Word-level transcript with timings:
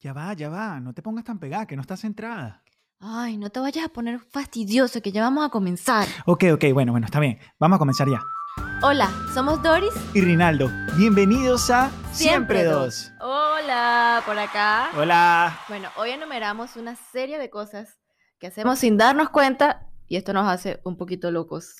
Ya 0.00 0.12
va, 0.12 0.32
ya 0.32 0.48
va, 0.48 0.78
no 0.78 0.94
te 0.94 1.02
pongas 1.02 1.24
tan 1.24 1.40
pegada, 1.40 1.66
que 1.66 1.74
no 1.74 1.82
estás 1.82 1.98
centrada. 2.00 2.62
Ay, 3.00 3.36
no 3.36 3.50
te 3.50 3.58
vayas 3.58 3.84
a 3.84 3.88
poner 3.88 4.20
fastidioso, 4.20 5.02
que 5.02 5.10
ya 5.10 5.22
vamos 5.22 5.44
a 5.44 5.48
comenzar. 5.48 6.06
Ok, 6.24 6.44
ok, 6.52 6.66
bueno, 6.72 6.92
bueno, 6.92 7.06
está 7.06 7.18
bien. 7.18 7.40
Vamos 7.58 7.76
a 7.76 7.78
comenzar 7.80 8.08
ya. 8.08 8.20
Hola, 8.80 9.10
somos 9.34 9.60
Doris. 9.60 9.92
Y 10.14 10.20
Rinaldo, 10.20 10.70
bienvenidos 10.96 11.68
a 11.70 11.90
Siempre, 12.12 12.62
Dos. 12.62 13.10
Hola, 13.20 14.22
por 14.24 14.38
acá. 14.38 14.90
Hola. 14.96 15.58
Bueno, 15.68 15.88
hoy 15.96 16.10
enumeramos 16.10 16.76
una 16.76 16.94
serie 16.94 17.36
de 17.36 17.50
cosas 17.50 17.98
que 18.38 18.46
hacemos 18.46 18.78
sin 18.78 18.98
darnos 18.98 19.30
cuenta 19.30 19.88
y 20.06 20.14
esto 20.14 20.32
nos 20.32 20.46
hace 20.46 20.80
un 20.84 20.96
poquito 20.96 21.32
locos. 21.32 21.74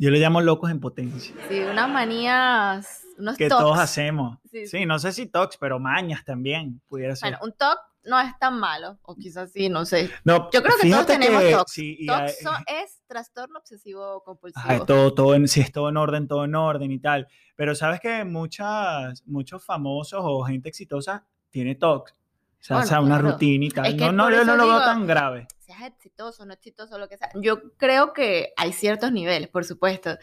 Yo 0.00 0.10
le 0.10 0.18
llamo 0.18 0.40
locos 0.40 0.70
en 0.70 0.80
potencia. 0.80 1.34
Sí, 1.48 1.60
unas 1.60 1.88
manías, 1.88 3.02
unos 3.18 3.36
Que 3.36 3.48
tocs. 3.48 3.60
todos 3.62 3.78
hacemos. 3.78 4.38
Sí, 4.50 4.66
Sí, 4.66 4.86
no 4.86 4.98
sé 4.98 5.12
si 5.12 5.26
tocs, 5.26 5.56
pero 5.58 5.78
mañas 5.78 6.24
también 6.24 6.80
pudiera 6.88 7.14
ser. 7.14 7.30
Bueno, 7.32 7.44
un 7.44 7.52
TOC 7.52 7.78
no 8.04 8.18
es 8.18 8.32
tan 8.38 8.58
malo, 8.58 8.98
o 9.02 9.14
quizás 9.14 9.52
sí, 9.52 9.68
no 9.68 9.84
sé. 9.84 10.10
no, 10.24 10.50
yo 10.52 10.62
creo 10.62 10.74
que 10.80 10.90
todos 10.90 11.04
tenemos 11.06 11.42
tocs. 11.50 11.72
Sí, 11.72 11.96
y 11.98 12.06
TOC 12.06 12.16
hay- 12.16 12.32
son- 12.42 12.64
es 12.82 13.02
trastorno 13.06 13.58
obsesivo 13.58 14.22
compulsivo. 14.24 14.62
Ajá, 14.64 14.86
todo, 14.86 15.12
todo 15.12 15.34
en, 15.34 15.46
si 15.48 15.60
es 15.60 15.70
todo 15.70 15.90
en 15.90 15.98
orden, 15.98 16.26
todo 16.26 16.44
en 16.46 16.54
orden 16.54 16.90
y 16.90 16.98
tal. 16.98 17.28
Pero 17.54 17.74
sabes 17.74 18.00
que 18.00 18.24
muchas, 18.24 19.22
muchos 19.26 19.64
famosos 19.64 20.20
o 20.24 20.42
gente 20.44 20.70
exitosa 20.70 21.26
tiene 21.50 21.74
TOC. 21.74 22.08
O 22.10 22.62
sea, 22.62 22.76
Bueno, 22.76 22.84
o 22.84 22.88
sea, 22.88 23.00
una 23.00 23.18
claro. 23.18 23.32
rutina 23.32 23.64
y 23.66 23.68
tal. 23.70 23.86
Es 23.86 23.94
que 23.94 24.06
no, 24.06 24.12
no, 24.12 24.30
yo 24.30 24.44
no 24.44 24.56
lo 24.56 24.66
veo 24.66 24.78
tan 24.80 25.06
grave. 25.06 25.46
Seas 25.78 25.92
exitoso, 25.92 26.44
no 26.46 26.52
exitoso, 26.52 26.98
lo 26.98 27.08
que 27.08 27.16
sea. 27.18 27.30
Yo 27.36 27.72
creo 27.76 28.12
que 28.12 28.52
hay 28.56 28.72
ciertos 28.72 29.12
niveles, 29.12 29.48
por 29.48 29.64
supuesto. 29.64 30.16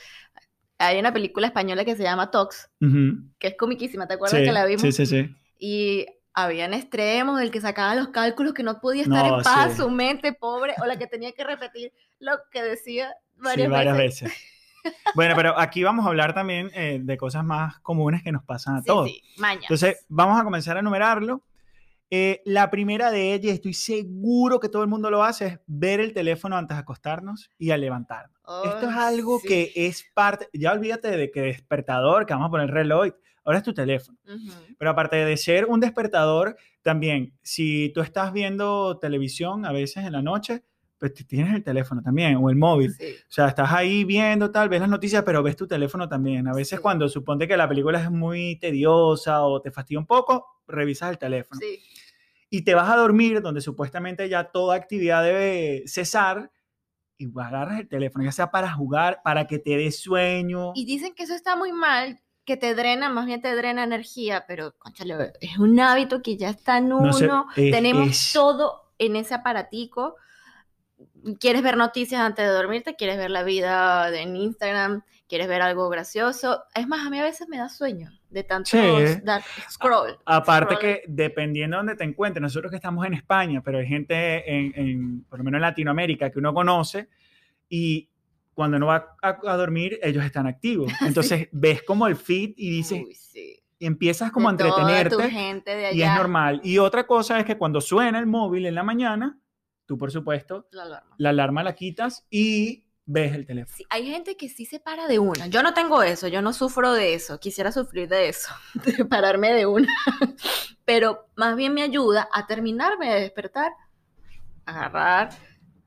Hay 0.80 1.00
una 1.00 1.12
película 1.14 1.48
española 1.48 1.86
que 1.86 1.96
se 1.96 2.04
llama 2.04 2.30
Tox, 2.32 2.70
Ujú. 2.82 3.24
que 3.40 3.48
es 3.48 3.56
comiquísima, 3.58 4.08
¿te 4.08 4.14
acuerdas 4.16 4.40
Sí, 4.40 4.46
que 4.46 4.52
la 4.52 4.66
vimos? 4.66 4.82
sí, 4.82 4.92
sí, 4.92 5.06
sí. 5.06 5.36
Y 5.58 6.06
habían 6.34 6.74
extremos 6.74 7.40
del 7.40 7.50
que 7.50 7.62
sacaba 7.62 7.96
los 7.96 8.10
cálculos 8.10 8.54
que 8.54 8.62
no 8.64 8.80
podía 8.80 9.04
estar 9.04 9.26
No, 9.26 9.38
en 9.38 9.44
paz, 9.44 9.72
sí. 9.72 9.78
su 9.78 9.90
mente 9.90 10.34
pobre, 10.34 10.76
o 10.82 10.86
la 10.86 10.98
que 11.00 11.08
tenía 11.08 11.32
que 11.32 11.44
repetir 11.44 11.94
lo 12.20 12.34
que 12.52 12.62
decía 12.62 13.10
Sí, 13.36 13.42
varias, 13.44 13.70
varias 13.72 13.98
veces. 13.98 14.30
veces. 14.30 14.44
Bueno, 15.16 15.36
pero 15.36 15.58
aquí 15.60 15.84
vamos 15.84 16.06
a 16.06 16.10
hablar 16.10 16.34
también 16.34 16.70
eh, 16.74 17.00
de 17.02 17.18
cosas 17.18 17.44
más 17.44 17.80
comunes 17.80 18.22
que 18.24 18.32
nos 18.32 18.44
pasan 18.44 18.76
a 18.76 18.82
Sí, 18.82 18.88
todos. 18.88 19.10
sí, 19.10 19.24
mañas. 19.38 19.64
Entonces, 19.64 20.06
vamos 20.10 20.40
a 20.40 20.44
comenzar 20.44 20.78
a 20.78 20.82
enumerarlo. 20.82 21.42
Eh, 22.10 22.42
la 22.46 22.70
primera 22.70 23.12
de 23.12 23.34
ellas, 23.34 23.54
estoy 23.54 23.74
seguro 23.74 24.60
que 24.60 24.70
todo 24.70 24.82
el 24.82 24.88
mundo 24.88 25.12
lo 25.12 25.24
hace, 25.24 25.46
es 25.46 25.60
ver 25.68 26.00
el 26.00 26.14
teléfono 26.14 26.56
antes 26.56 26.78
de 26.78 26.82
acostarnos 26.82 27.52
y 27.58 27.72
al 27.72 27.82
levantarnos. 27.82 28.38
Esto 28.66 28.90
es 28.90 28.96
algo 28.96 29.40
sí. 29.40 29.48
que 29.48 29.72
es 29.76 30.06
parte, 30.14 30.48
ya 30.54 30.72
olvídate 30.72 31.12
de 31.12 31.32
que 31.32 31.42
despertador, 31.42 32.26
que 32.26 32.34
vamos 32.34 32.48
a 32.48 32.52
poner 32.52 32.72
reloj, 32.72 33.10
ahora 33.44 33.58
es 33.58 33.64
tu 33.64 33.74
teléfono. 33.74 34.18
Ujú. 34.26 34.52
Pero 34.78 34.92
aparte 34.92 35.18
de 35.18 35.36
ser 35.36 35.66
un 35.66 35.82
despertador, 35.82 36.56
también, 36.82 37.38
si 37.42 37.92
tú 37.94 38.00
estás 38.00 38.32
viendo 38.32 38.98
televisión 39.00 39.66
a 39.66 39.74
veces 39.74 40.06
en 40.06 40.14
la 40.14 40.22
noche, 40.22 40.64
pues 41.00 41.14
t- 41.14 41.24
tienes 41.26 41.54
el 41.56 41.64
teléfono 41.64 42.02
también 42.02 42.36
o 42.38 42.50
el 42.50 42.56
móvil. 42.56 42.94
Sí. 42.94 43.14
O 43.22 43.32
sea, 43.32 43.48
estás 43.48 43.72
ahí 43.72 44.04
viendo 44.04 44.50
tal, 44.52 44.68
ves 44.70 44.80
las 44.82 44.90
noticias, 44.90 45.24
pero 45.24 45.44
ves 45.44 45.56
tu 45.56 45.68
teléfono 45.68 46.10
también. 46.10 46.48
A 46.48 46.54
veces 46.54 46.78
Sí. 46.78 46.82
cuando 46.82 47.08
suponte 47.10 47.48
que 47.48 47.56
la 47.58 47.68
película 47.70 48.02
es 48.02 48.10
muy 48.12 48.58
tediosa 48.60 49.44
o 49.44 49.62
te 49.62 49.72
fastidia 49.72 50.00
un 50.00 50.06
poco, 50.08 50.46
revisas 50.68 51.10
el 51.12 51.18
teléfono. 51.18 51.60
Sí. 51.62 51.80
Y 52.50 52.62
te 52.64 52.74
vas 52.76 52.90
a 52.90 52.96
dormir, 52.96 53.42
donde 53.42 53.62
supuestamente 53.62 54.28
ya 54.30 54.46
toda 54.46 54.76
actividad 54.76 55.24
debe 55.24 55.84
cesar, 55.86 56.52
y 57.20 57.28
agarras 57.40 57.80
el 57.80 57.88
teléfono, 57.88 58.24
ya 58.24 58.32
sea 58.32 58.52
para 58.52 58.72
jugar, 58.72 59.22
para 59.24 59.48
que 59.48 59.58
te 59.60 59.76
dé 59.76 59.92
sueño. 59.92 60.72
Y 60.76 60.86
dicen 60.86 61.14
que 61.16 61.24
eso 61.24 61.34
está 61.34 61.56
muy 61.56 61.72
mal, 61.74 62.20
que 62.46 62.58
te 62.58 62.74
drena, 62.76 63.10
más 63.10 63.26
bien 63.26 63.42
te 63.42 63.54
drena 63.56 63.84
energía, 63.84 64.46
pero 64.48 64.76
cónchale, 64.78 65.34
es 65.42 65.58
un 65.58 65.80
hábito 65.80 66.22
que 66.22 66.38
ya 66.38 66.50
está 66.52 66.78
en 66.78 66.94
uno. 66.94 67.08
No 67.08 67.14
sé, 67.14 67.28
es- 67.56 67.72
Tenemos 67.74 68.08
es- 68.10 68.32
todo 68.34 68.94
en 69.00 69.16
ese 69.16 69.34
aparatico. 69.34 70.16
Quieres 71.40 71.62
ver 71.64 71.78
noticias 71.78 72.22
antes 72.22 72.46
de 72.46 72.52
dormirte, 72.52 72.96
quieres 72.96 73.18
ver 73.18 73.32
la 73.32 73.44
vida 73.44 74.10
en 74.18 74.36
Instagram, 74.36 75.02
quieres 75.28 75.48
ver 75.48 75.62
algo 75.62 75.90
gracioso. 75.90 76.64
Es 76.74 76.88
más, 76.88 77.06
a 77.06 77.10
mí 77.10 77.20
a 77.20 77.24
veces 77.24 77.48
me 77.50 77.58
da 77.58 77.70
sueño 77.70 78.12
de 78.30 78.44
tanto 78.44 78.70
Sí. 78.70 78.78
dar 79.24 79.42
scroll. 79.70 80.18
Aparte 80.26 80.76
scroll. 80.76 80.80
que 80.80 81.04
dependiendo 81.08 81.76
de 81.76 81.80
donde 81.80 81.96
te 81.96 82.04
encuentres, 82.04 82.42
nosotros 82.42 82.70
que 82.70 82.76
estamos 82.78 83.06
en 83.06 83.14
España, 83.14 83.62
pero 83.64 83.78
hay 83.80 83.88
gente 83.88 84.50
en, 84.52 84.74
en, 84.76 85.24
por 85.26 85.40
lo 85.40 85.46
menos 85.46 85.58
en 85.58 85.62
Latinoamérica 85.64 86.30
que 86.30 86.40
uno 86.40 86.54
conoce 86.54 87.10
y 87.70 88.10
cuando 88.54 88.78
uno 88.78 88.88
va 88.88 89.16
a, 89.22 89.38
a 89.48 89.56
dormir 89.58 90.00
ellos 90.02 90.24
están 90.26 90.48
activos. 90.48 90.92
Entonces 91.02 91.48
ves 91.52 91.84
como 91.84 92.08
el 92.08 92.16
feed 92.16 92.54
y 92.58 92.70
dices, 92.72 93.02
Uy, 93.06 93.14
sí. 93.16 93.60
y 93.80 93.86
empiezas 93.86 94.32
como 94.32 94.50
a 94.50 94.54
De 94.54 94.58
tu 94.58 94.66
entretenerte 94.66 95.30
gente 95.30 95.76
de 95.76 95.94
y 95.94 96.02
es 96.02 96.08
allá, 96.10 96.16
normal. 96.18 96.62
Y 96.64 96.78
otra 96.78 97.06
cosa 97.06 97.40
es 97.40 97.46
que 97.46 97.58
cuando 97.58 97.82
suena 97.82 98.18
el 98.20 98.26
móvil 98.28 98.66
en 98.66 98.76
la 98.76 98.84
mañana, 98.84 99.38
tú 99.88 99.98
por 99.98 100.12
supuesto 100.12 100.68
la 100.72 100.84
alarma. 100.84 101.16
la 101.18 101.30
alarma 101.30 101.64
la 101.64 101.74
quitas 101.74 102.26
y 102.30 102.84
ves 103.06 103.34
el 103.34 103.46
teléfono. 103.48 103.76
Sí, 103.76 103.84
hay 103.90 104.06
gente 104.12 104.38
que 104.38 104.50
sí 104.50 104.66
se 104.66 104.80
para 104.80 105.08
de 105.08 105.18
una. 105.18 105.48
Yo 105.48 105.64
no 105.64 105.74
tengo 105.74 106.04
eso, 106.04 106.28
yo 106.28 106.42
no 106.44 106.54
sufro 106.54 106.92
de 106.94 107.14
eso. 107.16 107.40
Quisiera 107.40 107.72
sufrir 107.72 108.08
de 108.10 108.30
eso, 108.30 108.54
de 108.86 109.04
pararme 109.06 109.54
de 109.54 109.66
una. 109.66 109.88
Pero 110.86 111.28
más 111.36 111.56
bien 111.56 111.74
me 111.74 111.82
ayuda 111.82 112.28
a 112.32 112.46
terminarme 112.48 113.14
de 113.14 113.22
despertar, 113.22 113.72
agarrar 114.66 115.30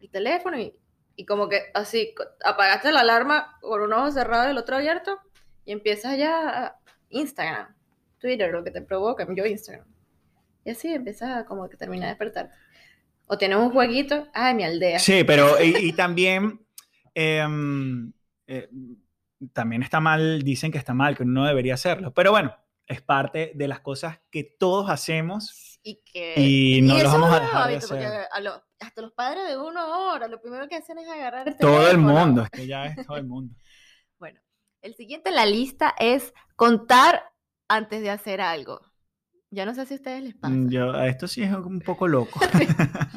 el 0.00 0.10
teléfono 0.10 0.58
y, 0.58 0.74
y 1.16 1.24
como 1.26 1.48
que 1.48 1.60
así, 1.74 2.14
apagaste 2.44 2.92
la 2.92 3.00
alarma 3.00 3.58
con 3.60 3.82
un 3.82 3.92
ojo 3.92 4.10
cerrado 4.10 4.48
y 4.48 4.50
el 4.52 4.58
otro 4.58 4.76
abierto 4.76 5.18
y 5.64 5.72
empiezas 5.72 6.16
ya 6.16 6.64
a- 6.66 6.76
Instagram, 7.10 7.74
Twitter, 8.18 8.52
lo 8.52 8.62
que 8.62 8.70
te 8.70 8.80
provoca, 8.82 9.26
yo 9.34 9.44
Instagram. 9.44 9.86
Y 10.64 10.70
así 10.70 10.92
empiezas 10.92 11.30
a 11.36 11.44
como 11.44 11.68
que 11.68 11.76
terminar 11.76 12.04
de 12.06 12.10
despertar. 12.10 12.50
O 13.32 13.38
tienes 13.38 13.58
un 13.58 13.70
jueguito, 13.70 14.26
ay, 14.34 14.54
mi 14.54 14.64
aldea. 14.64 14.98
Sí, 14.98 15.22
pero 15.24 15.62
y, 15.62 15.76
y 15.76 15.92
también, 15.92 16.66
em, 17.14 18.12
eh, 18.48 18.68
también 19.52 19.82
está 19.84 20.00
mal, 20.00 20.42
dicen 20.42 20.72
que 20.72 20.78
está 20.78 20.94
mal, 20.94 21.16
que 21.16 21.22
uno 21.22 21.42
no 21.42 21.46
debería 21.46 21.74
hacerlo. 21.74 22.12
Pero 22.12 22.32
bueno, 22.32 22.54
es 22.86 23.00
parte 23.02 23.52
de 23.54 23.68
las 23.68 23.80
cosas 23.80 24.18
que 24.30 24.42
todos 24.44 24.90
hacemos. 24.90 25.78
y 25.82 26.02
que 26.04 26.34
Y 26.36 26.82
no 26.82 26.94
los 26.94 27.04
eso 27.04 27.12
vamos 27.12 27.30
a 27.32 27.40
dejar 27.40 27.62
hábito, 27.62 27.86
hacer. 27.86 28.26
a 28.32 28.40
lo- 28.40 28.62
hasta 28.80 29.00
los 29.02 29.12
padres 29.12 29.46
de 29.48 29.56
uno 29.56 29.80
ahora 29.80 30.26
lo 30.28 30.40
primero 30.42 30.68
que 30.68 30.76
hacen 30.76 30.98
es 30.98 31.08
agarrar 31.08 31.48
el 31.48 31.56
Todo 31.56 31.88
el 31.90 31.98
mundo, 31.98 32.42
es 32.42 32.50
que 32.50 32.66
ya 32.66 32.86
es 32.86 33.06
todo 33.06 33.16
el 33.16 33.26
mundo. 33.26 33.54
bueno 34.18 34.40
el 34.82 34.94
siguiente 34.94 35.28
en 35.30 35.36
la 35.36 35.46
lista 35.46 35.94
es 35.98 36.34
contar 36.56 37.22
antes 37.68 38.02
de 38.02 38.10
hacer 38.10 38.40
algo 38.40 38.80
ya 39.50 39.66
no 39.66 39.74
sé 39.74 39.84
si 39.86 39.94
a 39.94 39.96
ustedes 39.96 40.22
les 40.22 40.34
pasa 40.34 40.54
Mm, 40.54 40.68
Yo, 40.70 40.94
esto 41.02 41.26
sí 41.28 41.42
es 41.42 41.52
un 41.52 41.80
poco 41.80 42.06
loco. 42.08 42.40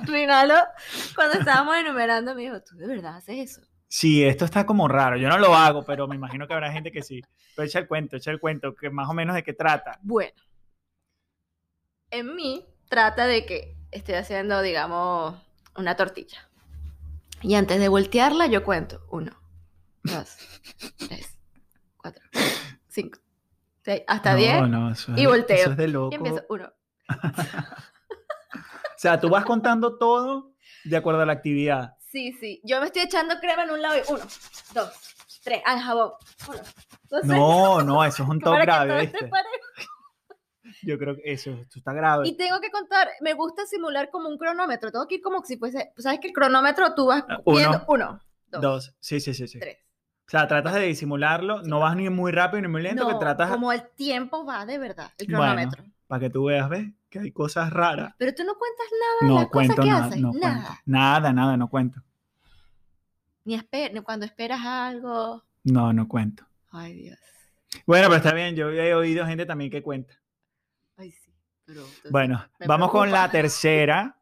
Rinaldo 0.04 0.56
cuando 1.16 1.40
estábamos 1.40 1.76
enumerando 1.78 2.36
me 2.36 2.42
dijo 2.44 2.62
tú 2.62 2.76
de 2.78 2.88
verdad 2.88 3.18
haces 3.18 3.52
eso 3.52 3.62
Sí, 3.88 4.24
esto 4.24 4.44
está 4.46 4.66
como 4.66 4.88
raro. 4.88 5.18
Yo 5.18 5.30
no 5.30 5.38
lo 5.38 5.54
hago, 5.54 5.86
pero 5.86 6.08
me 6.08 6.16
imagino 6.16 6.48
que 6.48 6.54
habrá 6.56 6.72
gente 6.72 6.92
que 6.92 7.04
sí. 7.04 7.22
Pero 7.56 7.68
echa 7.68 7.78
el 7.78 7.88
cuento, 7.88 8.16
echa 8.18 8.32
el 8.32 8.40
cuento, 8.40 8.74
que 8.74 8.90
más 8.90 9.08
o 9.08 9.14
menos 9.14 9.36
de 9.36 9.44
qué 9.44 9.54
trata. 9.54 10.00
bueno 10.02 10.34
en 12.10 12.36
mí 12.36 12.66
trata 12.90 13.26
de 13.28 13.46
que 13.46 13.76
estoy 13.92 14.16
haciendo 14.16 14.62
digamos 14.62 15.36
una 15.76 15.96
tortilla 15.96 16.50
y 17.42 17.56
antes 17.56 17.80
de 17.80 17.88
voltearla 17.88 18.48
yo 18.48 18.64
cuento 18.64 19.02
uno 19.12 19.32
dos 20.04 20.38
tres 20.98 21.38
cuatro 21.98 22.24
cinco 22.88 23.20
hasta 24.08 24.32
no, 24.32 24.38
diez 24.38 24.68
no, 24.70 24.92
eso 24.92 25.12
es, 25.14 25.18
y 25.20 25.26
volteo. 25.26 25.58
Eso 25.58 25.72
es 25.72 25.78
de 25.78 25.88
loco. 25.88 26.12
y 26.12 26.16
empiezo 26.16 26.46
uno 26.50 26.72
O 28.96 28.98
sea, 29.04 29.20
tú 29.20 29.30
vas 29.30 29.44
contando 29.46 29.98
todo 29.98 30.54
de 30.86 30.96
acuerdo 30.98 31.22
a 31.22 31.26
la 31.26 31.34
actividad. 31.34 31.96
Sí, 32.00 32.32
sí. 32.40 32.62
Yo 32.64 32.80
me 32.80 32.86
estoy 32.88 33.02
echando 33.02 33.40
crema 33.40 33.64
en 33.64 33.72
un 33.72 33.82
lado 33.82 33.98
y 33.98 34.02
uno, 34.12 34.24
dos, 34.74 34.94
tres, 35.44 35.62
al 35.66 35.80
jabón. 35.80 36.12
Uno, 36.48 36.60
dos, 37.10 37.24
No, 37.26 37.82
no, 37.84 38.06
eso 38.06 38.24
es 38.24 38.30
un 38.30 38.40
top 38.42 38.60
grave. 38.62 39.12
Yo 40.84 40.98
creo 40.98 41.16
que 41.16 41.22
eso, 41.26 41.52
esto 41.52 41.80
está 41.80 41.94
grave. 41.94 42.28
Y 42.28 42.38
tengo 42.38 42.60
que 42.62 42.72
contar, 42.72 43.10
me 43.22 43.34
gusta 43.34 43.66
simular 43.66 44.10
como 44.10 44.30
un 44.30 44.38
cronómetro. 44.38 44.92
Tengo 44.92 45.08
que 45.08 45.16
ir 45.16 45.22
como 45.22 45.44
si 45.44 45.58
fuese, 45.58 45.92
¿sabes 45.98 46.20
que 46.20 46.28
el 46.28 46.34
cronómetro 46.34 46.94
tú 46.96 47.08
vas 47.08 47.24
Ah, 47.28 47.40
uno, 47.46 47.58
viendo 47.58 47.84
uno, 47.88 48.22
dos, 48.48 48.62
Dos. 48.62 48.96
Sí, 49.00 49.20
sí, 49.20 49.34
sí, 49.34 49.48
sí. 49.48 49.60
tres. 49.60 49.80
O 50.26 50.30
sea, 50.30 50.48
tratas 50.48 50.74
de 50.76 50.82
disimularlo, 50.82 51.62
no 51.64 51.80
vas 51.80 51.96
ni 51.96 52.10
muy 52.10 52.32
rápido 52.32 52.62
ni 52.62 52.68
muy 52.68 52.82
lento, 52.82 53.08
que 53.08 53.16
tratas 53.16 53.52
como 53.52 53.72
el 53.72 53.84
tiempo 53.96 54.46
va 54.46 54.66
de 54.66 54.78
verdad, 54.78 55.12
el 55.18 55.28
Bueno, 55.28 55.42
cronómetro. 55.54 55.84
para 56.08 56.20
que 56.22 56.30
tú 56.30 56.46
veas, 56.46 56.70
¿ves? 56.70 56.90
Que 57.10 57.20
hay 57.20 57.32
cosas 57.32 57.72
raras. 57.72 58.14
Pero 58.18 58.34
tú 58.34 58.44
no 58.44 58.54
cuentas 58.58 58.86
nada 59.00 59.14
de 59.22 59.28
No 59.28 59.36
las 59.42 59.50
cosas 59.50 59.76
que 59.76 59.90
nada, 59.90 60.06
haces, 60.06 60.22
no 60.22 60.30
cuento. 60.32 60.48
nada. 60.48 60.82
Nada, 60.86 61.34
nada, 61.34 61.58
no 61.58 61.68
cuento. 61.68 62.02
Ni, 63.46 63.60
cuando 64.04 64.26
esperas 64.26 64.62
algo. 64.66 65.44
No, 65.64 65.92
no 65.94 66.08
cuento. 66.08 66.46
Ay, 66.72 66.94
Dios. 66.94 67.20
Bueno, 67.86 68.08
pero 68.08 68.18
está 68.18 68.34
bien, 68.34 68.56
yo 68.56 68.70
he 68.72 68.94
oído 68.96 69.26
gente 69.26 69.46
también 69.46 69.70
que 69.70 69.84
cuenta. 69.84 70.14
Ay, 70.98 71.12
sí. 71.12 71.32
Pero, 71.66 71.82
entonces, 71.82 72.12
Bueno, 72.12 72.46
vamos 72.66 72.90
con 72.92 73.12
la 73.12 73.30
tercera. 73.30 74.18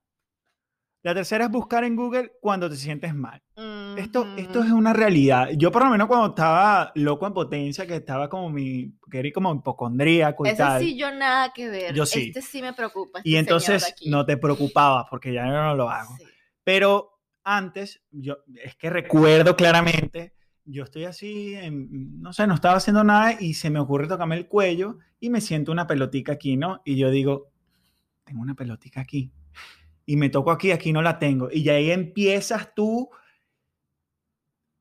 La 1.04 1.13
tercera 1.13 1.45
es 1.45 1.51
buscar 1.51 1.83
en 1.83 1.95
Google 1.95 2.33
cuando 2.42 2.69
te 2.69 2.75
sientes 2.75 3.13
mal. 3.13 3.42
mm, 3.56 3.81
esto, 3.96 4.28
esto 4.38 4.64
es 4.64 4.72
una 4.72 4.94
realidad. 4.94 5.50
Yo 5.58 5.72
por 5.72 5.84
lo 5.84 5.90
menos 5.90 6.08
cuando 6.08 6.28
estaba 6.28 6.92
loco 6.96 7.28
en 7.28 7.34
potencia, 7.34 7.86
que 7.86 7.96
estaba 7.98 8.30
como 8.30 8.50
mi, 8.50 8.94
que 9.10 9.20
era 9.20 9.30
como 9.34 9.54
hipocondríaco 9.54 10.46
y 10.46 10.50
Ese 10.50 10.58
tal. 10.58 10.82
sí 10.82 10.98
yo 10.98 11.12
nada 11.14 11.52
que 11.54 11.68
ver. 11.70 11.94
Yo 11.94 12.06
sí. 12.06 12.28
Este 12.28 12.42
sí 12.42 12.62
me 12.62 12.74
preocupa. 12.74 13.20
y 13.24 13.36
este 13.36 13.40
entonces 13.40 13.96
no 14.08 14.26
te 14.26 14.38
preocupabas 14.38 15.06
porque 15.10 15.34
ya 15.34 15.46
no 15.46 15.76
lo 15.76 15.90
hago. 15.90 16.16
Sí. 16.18 16.24
Pero 16.64 17.20
antes, 17.44 18.02
yo 18.12 18.38
es 18.64 18.76
que 18.76 18.90
recuerdo 18.90 19.56
claramente, 19.56 20.34
yo 20.64 20.84
estoy 20.84 21.06
así, 21.06 21.56
en- 21.56 22.22
no 22.22 22.34
sé, 22.34 22.46
no 22.48 22.54
estaba 22.54 22.76
haciendo 22.78 23.04
nada 23.04 23.36
y 23.40 23.56
se 23.56 23.70
me 23.70 23.80
ocurre 23.80 24.08
tocarme 24.08 24.36
el 24.38 24.48
cuello 24.48 25.00
y 25.20 25.30
me 25.30 25.42
siento 25.42 25.72
una 25.72 25.88
pelotica 25.88 26.34
aquí, 26.34 26.56
¿no? 26.56 26.82
Y 26.86 26.98
yo 26.98 27.10
digo, 27.10 27.52
tengo 28.24 28.42
una 28.42 28.54
pelotica 28.56 29.02
aquí. 29.02 29.32
Y 30.06 30.18
me 30.18 30.30
toco 30.30 30.52
aquí, 30.52 30.72
aquí 30.72 30.94
no 30.94 31.02
la 31.02 31.20
tengo. 31.20 31.50
Y 31.52 31.64
ya 31.64 31.74
ahí 31.74 31.92
empiezas 31.92 32.74
tú, 32.76 33.10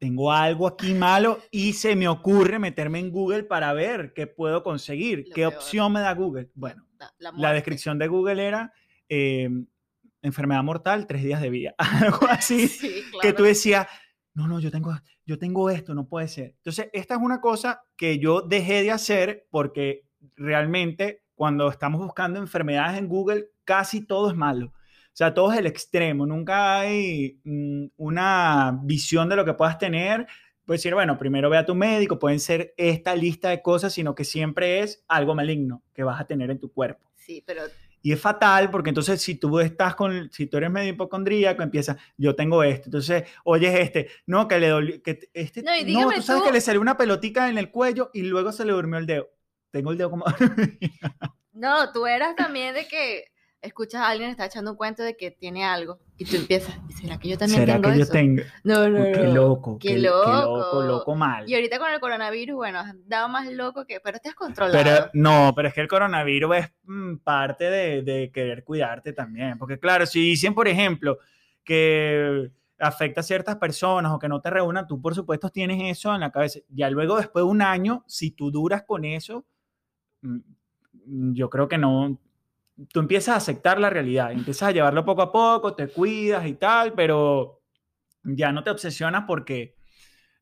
tengo 0.01 0.33
algo 0.33 0.67
aquí 0.67 0.95
malo 0.95 1.39
y 1.51 1.75
se 1.75 1.95
me 1.95 2.09
ocurre 2.09 2.59
meterme 2.59 2.99
en 2.99 3.11
Google 3.11 3.45
para 3.45 3.73
ver 3.75 4.15
qué 4.15 4.27
puedo 4.27 4.63
conseguir, 4.63 5.27
Lo 5.29 5.35
qué 5.35 5.43
peor. 5.43 5.55
opción 5.55 5.93
me 5.93 6.01
da 6.01 6.15
Google. 6.15 6.51
Bueno, 6.55 6.87
La, 7.19 7.53
descripción 7.53 7.99
de 7.99 8.09
Google 8.09 8.45
era 8.45 8.73
eh, 9.11 9.51
enfermedad 10.23 10.65
mortal, 10.65 11.07
tres 11.07 11.23
días 11.23 11.43
de 11.43 11.51
vida, 11.51 11.75
algo 11.79 12.27
así, 12.29 12.67
Sí, 12.69 13.03
que 13.21 13.35
tú 13.35 13.43
decías, 13.43 13.87
no, 14.33 14.49
no, 14.49 14.59
yo 14.59 14.71
tengo, 14.71 14.91
yo 15.27 15.39
tengo 15.39 15.69
esto, 15.69 15.95
no 15.95 16.09
puede 16.09 16.29
ser. 16.29 16.55
Entonces, 16.57 16.89
esta 16.95 17.15
es 17.15 17.21
una 17.21 17.43
cosa 17.43 17.83
que 17.95 18.19
yo 18.19 18.41
dejé 18.41 18.83
de 18.83 18.93
hacer 18.93 19.47
porque 19.51 20.07
realmente 20.35 21.25
cuando 21.35 21.69
estamos 21.69 22.01
buscando 22.01 22.41
enfermedades 22.41 22.99
en 22.99 23.07
Google, 23.07 23.51
casi 23.65 24.07
todo 24.07 24.31
es 24.31 24.37
malo. 24.37 24.73
O 25.13 25.17
sea, 25.21 25.35
todo 25.35 25.53
es 25.53 25.59
el 25.59 25.67
extremo, 25.67 26.27
nunca 26.27 26.81
hay 26.81 27.39
mm, 27.45 27.87
una 27.97 28.79
visión 28.83 29.29
de 29.29 29.37
lo 29.37 29.45
que 29.45 29.55
puedas 29.55 29.77
tener. 29.79 30.27
Puedes 30.65 30.81
decir, 30.83 30.95
bueno, 30.95 31.19
primero 31.19 31.51
ve 31.51 31.59
a 31.59 31.67
tu 31.67 31.75
médico, 31.75 32.19
pueden 32.19 32.39
ser 32.41 32.73
esta 32.77 33.15
lista 33.17 33.51
de 33.51 33.61
cosas, 33.61 33.93
sino 33.93 34.15
que 34.15 34.25
siempre 34.25 34.81
es 34.81 35.05
algo 35.09 35.35
maligno 35.35 35.83
que 35.93 36.05
vas 36.05 36.21
a 36.21 36.27
tener 36.27 36.51
en 36.51 36.61
tu 36.61 36.73
cuerpo. 36.73 37.11
Sí, 37.17 37.43
pero 37.45 37.63
Y 38.03 38.13
es 38.13 38.21
fatal 38.21 38.71
porque 38.71 38.91
entonces 38.91 39.21
si 39.21 39.35
tú 39.35 39.59
estás 39.61 39.95
con, 39.97 40.31
si 40.33 40.47
tú 40.47 40.57
eres 40.57 40.71
medio 40.71 40.91
hipocondríaco, 40.93 41.63
empieza, 41.63 41.99
yo 42.17 42.35
tengo 42.37 42.63
esto, 42.63 42.85
entonces 42.87 43.25
oyes 43.45 43.75
este, 43.79 44.09
no, 44.27 44.47
que 44.49 44.59
le 44.61 44.69
dolió, 44.69 45.03
que 45.03 45.29
este, 45.35 45.63
No, 45.63 45.77
y 45.77 45.81
no, 45.81 45.87
dígame 45.87 46.15
tú 46.15 46.23
sabes 46.23 46.43
tú- 46.43 46.47
que 46.47 46.53
le 46.55 46.61
salió 46.63 46.81
una 46.81 46.97
pelotica 46.97 47.49
en 47.51 47.59
el 47.59 47.71
cuello 47.71 48.11
y 48.15 48.23
luego 48.23 48.53
se 48.53 48.65
le 48.65 48.73
durmió 48.73 48.99
el 48.99 49.07
dedo. 49.07 49.29
Tengo 49.73 49.91
el 49.93 49.99
dedo 49.99 50.11
como... 50.11 50.25
no, 51.53 51.93
tú 51.93 52.07
eras 52.07 52.37
también 52.37 52.75
de 52.75 52.87
que 52.87 53.25
escuchas 53.63 54.01
a 54.03 54.09
alguien 54.09 54.31
está 54.31 54.47
echando 54.47 54.71
un 54.73 54.77
cuento 54.77 55.03
de 55.03 55.17
que 55.17 55.31
tiene 55.31 55.65
algo 55.65 55.99
y 56.17 56.25
tú 56.25 56.37
empiezas, 56.37 56.79
¿y 56.89 56.93
será 56.93 57.19
que 57.19 57.29
yo 57.29 57.39
también 57.39 57.61
¿Será 57.61 57.75
tengo 57.81 57.93
que 57.93 57.99
yo 57.99 58.09
tengo? 58.09 58.43
No, 58.65 58.89
no, 58.89 59.01
Uy, 59.03 59.13
qué 59.13 59.23
no. 59.23 59.35
loco, 59.35 59.79
Qué 59.79 59.89
qué, 59.89 59.95
qué 59.95 60.01
loco. 60.01 60.31
loco, 60.33 60.83
loco 60.83 61.15
mal. 61.15 61.49
Y 61.49 61.55
ahorita 61.55 61.79
con 61.79 61.91
el 61.93 62.01
coronavirus, 62.01 62.57
bueno, 62.57 62.79
has 62.81 62.95
dado 63.07 63.29
más 63.29 63.51
loco 63.53 63.87
que, 63.87 64.01
pero 64.01 64.19
te 64.19 64.29
has 64.31 64.35
controlado. 64.35 64.83
Pero 64.83 65.11
no, 65.15 65.53
pero 65.55 65.69
es 65.69 65.75
que 65.75 65.81
el 65.81 65.89
coronavirus 65.89 66.57
es 66.57 66.73
mm, 66.85 67.17
parte 67.19 67.65
de, 67.65 68.03
de 68.03 68.31
querer 68.33 68.65
cuidarte 68.65 69.13
también. 69.13 69.59
Porque 69.59 69.79
claro, 69.79 70.07
si 70.07 70.21
dicen, 70.21 70.55
por 70.55 70.67
ejemplo, 70.69 71.19
que 71.65 72.51
afecta 72.79 73.21
a 73.21 73.25
ciertas 73.25 73.57
personas 73.57 74.13
o 74.13 74.19
que 74.19 74.29
no 74.29 74.41
te 74.41 74.49
reúnan, 74.51 74.87
tú 74.87 75.01
por 75.01 75.15
supuesto 75.15 75.51
tienes 75.51 75.83
eso 75.99 76.15
en 76.15 76.21
la 76.21 76.31
cabeza. 76.31 76.61
Ya 76.69 76.89
luego, 76.89 77.17
después 77.19 77.45
de 77.45 77.51
un 77.51 77.61
año, 77.63 78.05
si 78.07 78.31
tú 78.31 78.51
duras 78.51 78.85
con 78.87 79.05
eso, 79.05 79.45
mm, 80.23 80.39
yo 81.35 81.51
creo 81.51 81.69
que 81.69 81.79
no, 81.79 82.19
tú 82.93 83.01
empiezas 83.01 83.35
a 83.35 83.39
aceptar 83.39 83.79
la 83.81 83.91
realidad, 83.91 84.33
empiezas 84.33 84.69
a 84.69 84.73
llevarlo 84.73 85.05
poco 85.05 85.23
a 85.23 85.33
poco, 85.33 85.75
te 85.75 85.89
cuidas 85.89 86.47
y 86.47 86.55
tal, 86.55 86.93
pero 86.95 87.63
ya 88.23 88.53
no 88.53 88.63
te 88.63 88.71
obsesionas 88.71 89.25
porque 89.27 89.77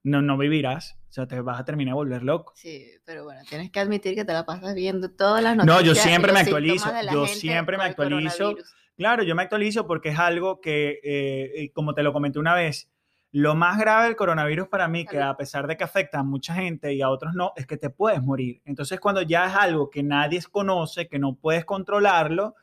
no, 0.02 0.22
no 0.22 0.36
vivirás. 0.36 0.96
O 1.08 1.12
sea, 1.12 1.26
te 1.26 1.40
vas 1.40 1.58
a 1.58 1.64
terminar 1.64 1.92
de 1.92 1.96
volver 1.96 2.22
loco. 2.22 2.52
Sí, 2.54 2.86
pero 3.04 3.24
bueno, 3.24 3.40
tienes 3.48 3.70
que 3.70 3.80
admitir 3.80 4.14
que 4.14 4.26
te 4.26 4.32
la 4.32 4.44
pasas 4.44 4.74
viendo 4.74 5.10
todas 5.10 5.42
las 5.42 5.56
noticias. 5.56 5.80
No, 5.80 5.84
yo 5.84 5.94
siempre 5.94 6.32
me 6.32 6.40
actualizo, 6.40 6.90
yo 7.10 7.26
siempre 7.26 7.78
me 7.78 7.84
actualizo. 7.84 8.54
Claro, 8.96 9.22
yo 9.22 9.34
me 9.34 9.42
actualizo 9.42 9.86
porque 9.86 10.10
es 10.10 10.18
algo 10.18 10.60
que, 10.60 11.00
eh, 11.02 11.52
eh, 11.54 11.72
como 11.72 11.94
te 11.94 12.02
lo 12.02 12.12
comenté 12.12 12.38
una 12.38 12.54
vez, 12.54 12.90
lo 13.32 13.54
más 13.54 13.78
grave 13.78 14.06
del 14.06 14.16
coronavirus 14.16 14.68
para 14.68 14.88
mí, 14.88 15.04
que 15.04 15.20
a 15.20 15.36
pesar 15.36 15.66
de 15.66 15.76
que 15.76 15.84
afecta 15.84 16.20
a 16.20 16.22
mucha 16.22 16.54
gente 16.54 16.94
y 16.94 17.02
a 17.02 17.10
otros 17.10 17.34
no, 17.34 17.52
es 17.56 17.66
que 17.66 17.76
te 17.76 17.90
puedes 17.90 18.22
morir. 18.22 18.62
Entonces, 18.64 18.98
cuando 19.00 19.20
ya 19.22 19.46
es 19.46 19.54
algo 19.54 19.90
que 19.90 20.02
nadie 20.02 20.42
conoce, 20.50 21.08
que 21.08 21.18
no 21.18 21.34
puedes 21.34 21.64
controlarlo, 21.64 22.54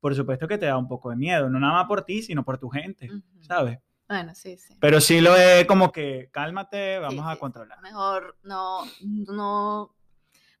por 0.00 0.14
supuesto 0.14 0.48
que 0.48 0.58
te 0.58 0.66
da 0.66 0.76
un 0.76 0.88
poco 0.88 1.10
de 1.10 1.16
miedo, 1.16 1.48
no 1.48 1.60
nada 1.60 1.74
más 1.74 1.86
por 1.86 2.02
ti, 2.04 2.22
sino 2.22 2.44
por 2.44 2.58
tu 2.58 2.68
gente, 2.70 3.06
Ujú. 3.06 3.22
¿sabes? 3.42 3.78
Bueno, 4.08 4.34
sí, 4.34 4.56
sí. 4.56 4.74
Pero 4.80 5.00
sí 5.00 5.20
lo 5.20 5.36
es 5.36 5.64
como 5.66 5.92
que, 5.92 6.28
cálmate, 6.32 6.98
vamos 6.98 7.24
Sí, 7.24 7.30
a 7.30 7.34
sí, 7.34 7.38
controlar. 7.38 7.80
Mejor 7.80 8.36
no, 8.42 8.84
no, 9.00 9.94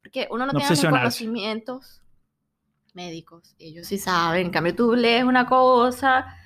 porque 0.00 0.28
uno 0.30 0.46
no, 0.46 0.52
No 0.52 0.58
tiene 0.60 0.88
conocimientos 0.88 2.02
médicos, 2.94 3.56
ellos 3.58 3.86
sí 3.88 3.98
saben, 3.98 4.46
en 4.46 4.52
cambio 4.52 4.74
tú 4.76 4.94
lees 4.94 5.24
una 5.24 5.46
cosa 5.46 6.36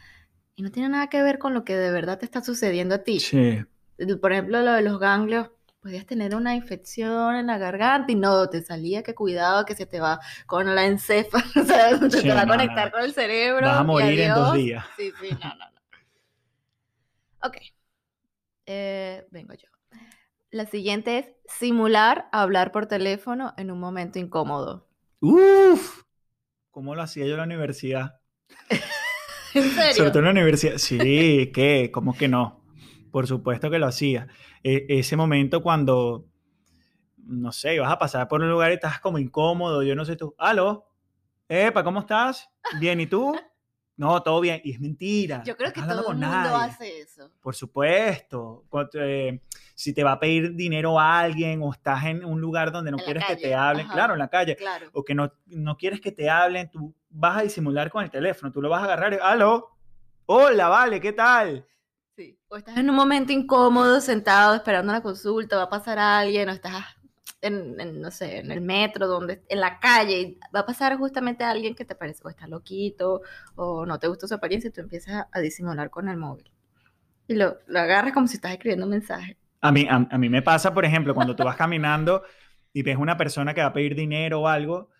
y 0.56 0.62
no 0.62 0.70
tiene 0.70 0.88
nada 0.90 1.08
que 1.08 1.22
ver 1.22 1.38
con 1.38 1.54
lo 1.54 1.64
que 1.64 1.76
de 1.76 1.90
verdad 1.90 2.18
te 2.18 2.24
está 2.24 2.42
sucediendo 2.42 2.94
a 2.96 2.98
ti. 2.98 3.30
Sí. 3.30 3.64
Por 4.20 4.32
ejemplo, 4.32 4.60
lo 4.62 4.72
de 4.72 4.82
los 4.82 4.98
ganglios, 4.98 5.50
podías 5.80 6.06
tener 6.06 6.34
una 6.34 6.54
infección 6.54 7.36
en 7.36 7.46
la 7.46 7.58
garganta 7.58 8.10
y 8.12 8.14
no, 8.16 8.48
te 8.48 8.62
salía 8.62 9.02
que 9.02 9.14
cuidado 9.14 9.64
que 9.66 9.74
se 9.76 9.86
te 9.86 10.00
va 10.00 10.20
con 10.46 10.74
la 10.74 10.86
encéfala, 10.86 11.44
o 11.62 11.64
sea, 11.64 11.98
se 11.98 12.10
Sí, 12.10 12.22
te 12.22 12.34
va 12.34 12.42
a 12.42 12.46
no, 12.46 12.52
conectar 12.52 12.86
no. 12.86 12.92
con 12.92 13.02
el 13.02 13.12
cerebro. 13.14 13.66
Vas 13.66 13.78
a 13.80 13.84
morir 13.84 14.20
en 14.20 14.34
dos 14.34 14.54
días. 14.54 14.84
Sí, 14.96 15.12
sí, 15.20 15.30
no, 15.40 15.48
no, 15.56 15.70
no. 15.70 15.74
Ok. 17.42 17.56
Eh, 18.66 19.26
vengo 19.30 19.54
yo. 19.54 19.68
La 20.50 20.66
siguiente 20.66 21.18
es 21.18 21.26
simular 21.46 22.28
hablar 22.32 22.72
por 22.72 22.86
teléfono 22.86 23.54
en 23.58 23.70
un 23.70 23.80
momento 23.80 24.18
incómodo. 24.18 24.88
Uf, 25.20 26.04
¿cómo 26.70 26.94
lo 26.94 27.02
hacía 27.02 27.26
yo 27.26 27.32
en 27.32 27.38
la 27.38 27.44
universidad? 27.44 28.20
Sobre 29.94 30.10
todo 30.10 30.18
en 30.20 30.24
la 30.26 30.30
universidad. 30.32 30.78
Sí, 30.78 31.50
¿qué? 31.54 31.90
¿Cómo 31.92 32.16
que 32.16 32.28
no? 32.28 32.60
Por 33.10 33.26
supuesto 33.26 33.70
que 33.70 33.78
lo 33.78 33.86
hacía. 33.86 34.26
E- 34.62 34.86
ese 34.88 35.16
momento 35.16 35.62
cuando, 35.62 36.26
no 37.18 37.52
sé, 37.52 37.74
ibas 37.76 37.90
a 37.92 37.98
pasar 37.98 38.28
por 38.28 38.40
un 38.42 38.50
lugar 38.50 38.70
y 38.70 38.74
estás 38.74 39.00
como 39.00 39.18
incómodo, 39.18 39.82
yo 39.82 39.94
no 39.94 40.04
sé 40.04 40.16
tú, 40.16 40.34
aló, 40.38 40.86
epa, 41.48 41.84
¿cómo 41.84 42.00
estás? 42.00 42.48
Bien, 42.80 43.00
¿y 43.00 43.06
tú? 43.06 43.36
No, 43.96 44.20
todo 44.23 44.41
bien. 44.41 44.61
Y 44.64 44.73
es 44.73 44.81
mentira. 44.81 45.43
Yo 45.44 45.56
creo 45.56 45.73
que 45.73 45.81
todo 45.81 46.00
el 46.00 46.17
mundo 46.17 46.26
nadie. 46.26 46.64
hace 46.70 46.99
eso. 47.00 47.31
Por 47.41 47.55
supuesto. 47.55 48.64
Eh, 48.94 49.41
si 49.75 49.93
te 49.93 50.02
va 50.02 50.12
a 50.12 50.20
pedir 50.20 50.55
dinero 50.55 50.99
a 50.99 51.20
alguien 51.20 51.61
o 51.62 51.73
estás 51.73 52.05
en 52.05 52.25
un 52.25 52.41
lugar 52.41 52.73
donde 52.73 52.91
no 52.91 52.99
quieres 52.99 53.25
que 53.25 53.37
te 53.37 53.55
hablen, 53.55 53.87
ajá. 53.87 53.94
claro, 53.94 54.12
en 54.14 54.19
la 54.19 54.29
calle, 54.29 54.56
Claro. 54.56 54.88
o 54.93 55.05
que 55.05 55.14
no, 55.14 55.32
no 55.46 55.76
quieres 55.76 56.00
que 56.00 56.12
te 56.12 56.29
hablen, 56.29 56.70
tú 56.70 56.94
vas 57.11 57.38
a 57.38 57.43
disimular 57.43 57.91
con 57.91 58.02
el 58.02 58.11
teléfono, 58.11 58.50
tú 58.52 58.61
lo 58.61 58.69
vas 58.69 58.82
a 58.82 58.85
agarrar 58.87 59.12
y, 59.12 59.19
aló, 59.23 59.70
hola, 60.26 60.69
vale, 60.69 61.01
¿qué 61.01 61.13
tal? 61.13 61.67
Sí. 62.17 62.39
O 62.48 62.56
estás 62.56 62.77
en 62.77 62.89
un 62.91 62.96
momento 62.96 63.32
incómodo, 63.32 64.01
sentado, 64.01 64.55
esperando 64.55 64.93
una 64.93 65.03
consulta, 65.03 65.56
va 65.56 65.65
a 65.65 65.69
pasar 65.70 65.98
alguien, 65.98 66.48
o 66.48 66.53
estás 66.53 66.84
en, 67.46 67.81
en, 67.81 68.01
no 68.01 68.10
sé, 68.10 68.39
en 68.39 68.51
el 68.51 68.60
metro, 68.60 69.06
donde, 69.08 69.43
en 69.48 69.60
la 69.60 69.79
calle, 69.81 70.20
y 70.20 70.41
va 70.55 70.60
a 70.60 70.67
pasar 70.67 70.96
justamente 70.98 71.44
alguien 71.44 71.74
que 71.74 71.84
te 71.84 71.94
parece 71.94 72.22
o 72.24 72.29
está 72.31 72.46
loquito, 72.46 73.22
o 73.56 73.86
no 73.86 73.98
te 73.98 74.08
gusta 74.08 74.27
su 74.29 74.34
apariencia, 74.34 74.69
y 74.69 74.72
tú 74.72 74.81
empiezas 74.81 75.15
a, 75.15 75.29
a 75.32 75.41
disimular 75.41 75.91
con 75.91 76.08
el 76.08 76.17
móvil. 76.17 76.51
Y 77.29 77.34
lo, 77.34 77.58
lo 77.67 77.81
agarras 77.81 78.13
como 78.15 78.27
si 78.29 78.36
estás 78.36 78.53
escribiendo 78.53 78.86
un 78.86 78.91
mensaje. 78.93 79.36
A 79.60 79.72
mí, 79.72 79.86
a, 79.89 80.06
a 80.10 80.19
mí 80.19 80.29
me 80.29 80.43
pasa, 80.43 80.74
por 80.74 80.84
ejemplo, 80.84 81.15
cuando 81.15 81.34
tú 81.36 81.44
vas 81.44 81.56
caminando 81.56 82.22
y 82.72 82.82
ves 82.82 82.96
una 82.98 83.17
persona 83.17 83.55
que 83.55 83.63
va 83.63 83.69
a 83.69 83.72
pedir 83.72 83.94
dinero 83.94 84.43
o 84.43 84.48
algo, 84.48 84.91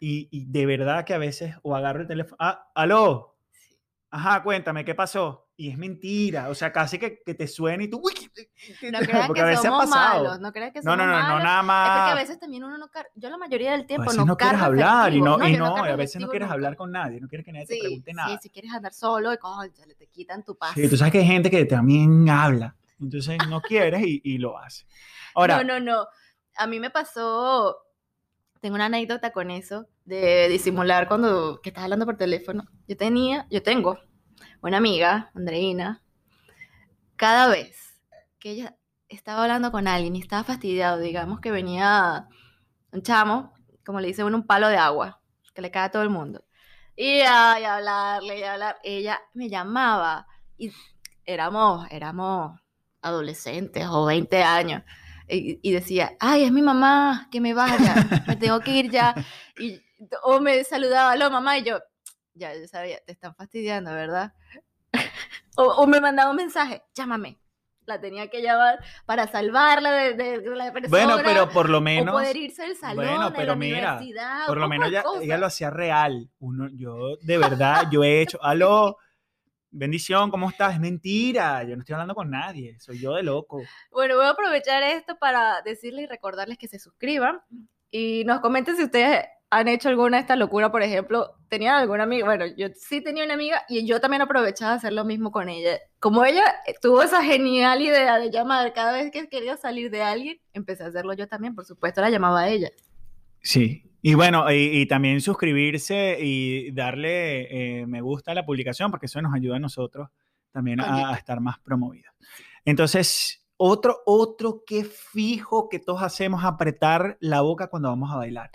y, 0.00 0.28
y 0.30 0.46
de 0.46 0.66
verdad 0.66 1.04
que 1.04 1.14
a 1.14 1.18
veces, 1.18 1.54
o 1.62 1.76
agarro 1.76 2.00
el 2.02 2.06
teléfono, 2.08 2.36
ah, 2.40 2.70
aló, 2.74 3.36
Sí. 3.52 3.76
ajá, 4.10 4.42
cuéntame, 4.42 4.84
¿qué 4.84 4.94
pasó? 4.94 5.49
Y 5.60 5.68
es 5.68 5.76
mentira, 5.76 6.48
o 6.48 6.54
sea, 6.54 6.72
casi 6.72 6.98
que, 6.98 7.18
que 7.22 7.34
te 7.34 7.46
suena 7.46 7.84
y 7.84 7.88
tú, 7.90 8.00
uy, 8.02 8.14
¿qué- 8.14 8.48
qué- 8.80 8.90
No 8.90 8.98
porque 9.26 9.34
que 9.34 9.40
a 9.42 9.56
somos 9.56 9.84
pasado. 9.84 10.24
malos, 10.24 10.40
no 10.40 10.52
crean 10.54 10.72
que 10.72 10.80
No, 10.80 10.92
somos 10.92 11.06
no, 11.06 11.06
no, 11.06 11.12
no, 11.18 11.22
malos. 11.22 11.44
nada 11.44 11.60
Es 11.60 11.90
porque 11.90 12.10
a 12.10 12.14
más. 12.14 12.14
veces 12.14 12.38
también 12.38 12.64
uno 12.64 12.78
no 12.78 12.90
yo 13.14 13.28
la 13.28 13.36
mayoría 13.36 13.72
del 13.72 13.84
tiempo 13.84 14.10
no, 14.14 14.24
no 14.24 14.36
quieres 14.38 14.58
hablar 14.58 15.12
y 15.12 15.20
efectivo. 15.20 15.38
no, 15.38 15.48
y 15.48 15.52
yo 15.52 15.58
no, 15.58 15.76
y 15.76 15.90
a 15.90 15.96
veces 15.96 16.18
no 16.22 16.28
quieres 16.30 16.46
nunca. 16.46 16.54
hablar 16.54 16.76
con 16.76 16.92
nadie, 16.92 17.20
no 17.20 17.28
quieres 17.28 17.44
que 17.44 17.52
nadie 17.52 17.66
te 17.66 17.74
Sí, 17.74 17.80
pregunte 17.80 18.14
nada. 18.14 18.30
sí, 18.30 18.38
si 18.44 18.48
quieres 18.48 18.72
andar 18.72 18.94
solo, 18.94 19.34
y 19.34 19.36
cónchale, 19.36 19.94
te 19.96 20.06
quitan 20.06 20.42
tu 20.44 20.56
paz. 20.56 20.74
Sí, 20.74 20.88
tú 20.88 20.96
sabes 20.96 21.12
que 21.12 21.18
hay 21.18 21.26
gente 21.26 21.50
que 21.50 21.62
también 21.66 22.26
habla, 22.30 22.74
entonces 22.98 23.38
no 23.50 23.60
quieres 23.60 24.00
y, 24.02 24.22
y 24.24 24.38
lo 24.38 24.56
hace. 24.56 24.86
Ahora, 25.34 25.62
No, 25.62 25.78
no, 25.78 25.80
no. 25.80 26.06
A 26.56 26.66
mí 26.66 26.80
me 26.80 26.88
pasó, 26.88 27.76
tengo 28.62 28.76
una 28.76 28.86
anécdota 28.86 29.30
con 29.30 29.50
eso, 29.50 29.86
de 30.06 30.48
disimular 30.48 31.06
cuando 31.06 31.60
que 31.62 31.68
estás 31.68 31.84
hablando 31.84 32.06
por 32.06 32.16
teléfono. 32.16 32.64
Yo 32.88 32.96
tenía, 32.96 33.46
yo 33.50 33.62
tengo 33.62 33.98
una 34.62 34.78
amiga, 34.78 35.30
Andreina, 35.34 36.02
cada 37.16 37.48
vez 37.48 38.00
que 38.38 38.50
ella 38.52 38.76
estaba 39.08 39.42
hablando 39.42 39.72
con 39.72 39.88
alguien 39.88 40.16
y 40.16 40.20
estaba 40.20 40.44
fastidiado, 40.44 40.98
digamos 40.98 41.40
que 41.40 41.50
venía 41.50 42.28
un 42.92 43.02
chamo, 43.02 43.52
como 43.84 44.00
le 44.00 44.08
dice 44.08 44.24
uno, 44.24 44.38
un 44.38 44.46
palo 44.46 44.68
de 44.68 44.76
agua, 44.76 45.20
que 45.54 45.62
le 45.62 45.70
cae 45.70 45.86
a 45.86 45.90
todo 45.90 46.02
el 46.02 46.10
mundo. 46.10 46.44
Y 46.96 47.20
ay, 47.20 47.64
hablarle 47.64 48.38
y 48.38 48.42
hablar. 48.42 48.78
Ella 48.82 49.20
me 49.34 49.48
llamaba 49.48 50.26
y 50.58 50.70
éramos, 51.24 51.86
éramos 51.90 52.60
adolescentes 53.02 53.86
o 53.88 54.04
20 54.04 54.42
años. 54.42 54.82
Y, 55.28 55.60
y 55.62 55.72
decía, 55.72 56.16
ay, 56.20 56.44
es 56.44 56.52
mi 56.52 56.60
mamá, 56.60 57.28
que 57.30 57.40
me 57.40 57.54
vaya, 57.54 57.94
me 58.26 58.36
tengo 58.36 58.60
que 58.60 58.72
ir 58.72 58.90
ya. 58.90 59.14
Y, 59.58 59.78
o 60.22 60.40
me 60.40 60.64
saludaba, 60.64 61.12
hola 61.12 61.28
mamá, 61.28 61.58
y 61.58 61.64
yo, 61.64 61.78
ya, 62.40 62.54
yo 62.58 62.66
sabía, 62.66 62.98
te 63.04 63.12
están 63.12 63.34
fastidiando, 63.34 63.92
¿verdad? 63.92 64.32
o, 65.56 65.62
o 65.64 65.86
me 65.86 66.00
mandaba 66.00 66.30
un 66.30 66.36
mensaje, 66.36 66.82
llámame. 66.94 67.38
La 67.86 68.00
tenía 68.00 68.28
que 68.28 68.40
llamar 68.42 68.78
para 69.04 69.26
salvarla 69.26 69.92
de, 69.92 70.14
de- 70.14 70.38
de 70.40 70.56
la 70.56 70.72
persona. 70.72 70.88
Bueno, 71.04 71.22
pero 71.24 71.48
por 71.50 71.68
lo 71.68 71.78
o 71.78 71.80
menos... 71.80 72.12
poder 72.14 72.36
irse 72.36 72.62
del 72.62 72.76
salón, 72.76 73.04
Bueno, 73.04 73.30
de 73.30 73.36
pero 73.36 73.52
la 73.52 73.56
mira, 73.56 73.94
universidad, 73.96 74.46
Por 74.46 74.58
lo 74.58 74.68
menos 74.68 74.88
ella, 74.88 75.04
ella 75.20 75.38
lo 75.38 75.46
hacía 75.46 75.70
real. 75.70 76.30
Uno, 76.38 76.68
yo, 76.72 77.16
de 77.22 77.38
verdad, 77.38 77.86
yo 77.90 78.04
he 78.04 78.20
hecho, 78.22 78.38
aló, 78.44 78.96
bendición, 79.70 80.30
¿cómo 80.30 80.50
estás? 80.50 80.74
Es 80.74 80.80
mentira, 80.80 81.62
yo 81.64 81.74
no 81.74 81.80
estoy 81.82 81.94
hablando 81.94 82.14
con 82.14 82.30
nadie, 82.30 82.78
soy 82.80 83.00
yo 83.00 83.14
de 83.14 83.22
loco. 83.22 83.62
Bueno, 83.90 84.16
voy 84.16 84.26
a 84.26 84.30
aprovechar 84.30 84.82
esto 84.82 85.18
para 85.18 85.60
decirles 85.62 86.04
y 86.04 86.06
recordarles 86.06 86.58
que 86.58 86.68
se 86.68 86.78
suscriban 86.78 87.40
y 87.90 88.24
nos 88.24 88.40
comenten 88.40 88.76
si 88.76 88.84
ustedes 88.84 89.26
han 89.50 89.66
hecho 89.66 89.88
alguna 89.88 90.16
de 90.16 90.20
estas 90.22 90.38
locuras, 90.38 90.70
por 90.70 90.82
ejemplo, 90.82 91.34
tenían 91.48 91.74
alguna 91.74 92.04
amiga, 92.04 92.24
bueno, 92.24 92.46
yo 92.56 92.68
sí 92.74 93.02
tenía 93.02 93.24
una 93.24 93.34
amiga 93.34 93.62
y 93.68 93.84
yo 93.84 94.00
también 94.00 94.22
aprovechaba 94.22 94.74
hacer 94.74 94.92
lo 94.92 95.04
mismo 95.04 95.32
con 95.32 95.48
ella. 95.48 95.78
Como 95.98 96.24
ella 96.24 96.44
eh, 96.66 96.74
tuvo 96.80 97.02
esa 97.02 97.22
genial 97.22 97.82
idea 97.82 98.18
de 98.18 98.30
llamar 98.30 98.72
cada 98.72 98.92
vez 98.92 99.10
que 99.10 99.28
quería 99.28 99.56
salir 99.56 99.90
de 99.90 100.02
alguien, 100.02 100.38
empecé 100.52 100.84
a 100.84 100.86
hacerlo 100.86 101.14
yo 101.14 101.26
también, 101.26 101.56
por 101.56 101.64
supuesto, 101.64 102.00
la 102.00 102.10
llamaba 102.10 102.42
a 102.42 102.48
ella. 102.48 102.70
Sí. 103.42 103.84
Y 104.02 104.14
bueno, 104.14 104.50
y, 104.50 104.80
y 104.80 104.86
también 104.86 105.20
suscribirse 105.20 106.16
y 106.20 106.70
darle 106.70 107.80
eh, 107.80 107.86
me 107.86 108.00
gusta 108.00 108.30
a 108.30 108.34
la 108.34 108.46
publicación, 108.46 108.90
porque 108.90 109.06
eso 109.06 109.20
nos 109.20 109.34
ayuda 109.34 109.56
a 109.56 109.60
nosotros 109.60 110.08
también 110.52 110.80
a, 110.80 111.10
a 111.10 111.14
estar 111.16 111.40
más 111.40 111.58
promovidos. 111.58 112.14
Entonces, 112.64 113.44
otro, 113.56 113.98
otro 114.06 114.62
que 114.64 114.84
fijo 114.84 115.68
que 115.68 115.80
todos 115.80 116.02
hacemos, 116.02 116.44
apretar 116.44 117.18
la 117.20 117.40
boca 117.40 117.66
cuando 117.66 117.88
vamos 117.88 118.10
a 118.12 118.16
bailar. 118.16 118.50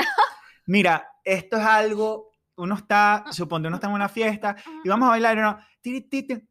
Mira, 0.65 1.07
esto 1.24 1.57
es 1.57 1.63
algo, 1.63 2.31
uno 2.55 2.75
está, 2.75 3.25
suponte 3.31 3.67
uno 3.67 3.77
está 3.77 3.88
en 3.88 3.93
una 3.93 4.10
fiesta 4.10 4.55
y 4.84 4.89
vamos 4.89 5.07
a 5.07 5.12
bailar 5.12 5.38
y 5.38 5.39
uno, 5.39 5.57
tiri, 5.81 6.01
tiri, 6.01 6.48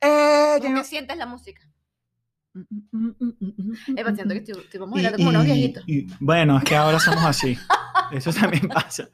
eh, 0.00 0.58
¿Cómo 0.60 0.74
que 0.76 0.84
sientes 0.84 1.16
la 1.16 1.26
música? 1.26 1.62
Eh, 2.54 4.04
siento 4.14 4.28
que 4.28 4.38
estoy, 4.38 4.60
estoy 4.62 4.80
como 4.80 4.94
bailando 4.94 5.16
como 5.18 5.30
unos 5.30 5.44
viejitos. 5.44 5.84
y- 5.86 6.06
bueno, 6.20 6.58
es 6.58 6.64
que 6.64 6.76
ahora 6.76 6.98
somos 7.00 7.24
así. 7.24 7.56
Eso 8.12 8.32
también 8.32 8.68
pasa. 8.68 9.08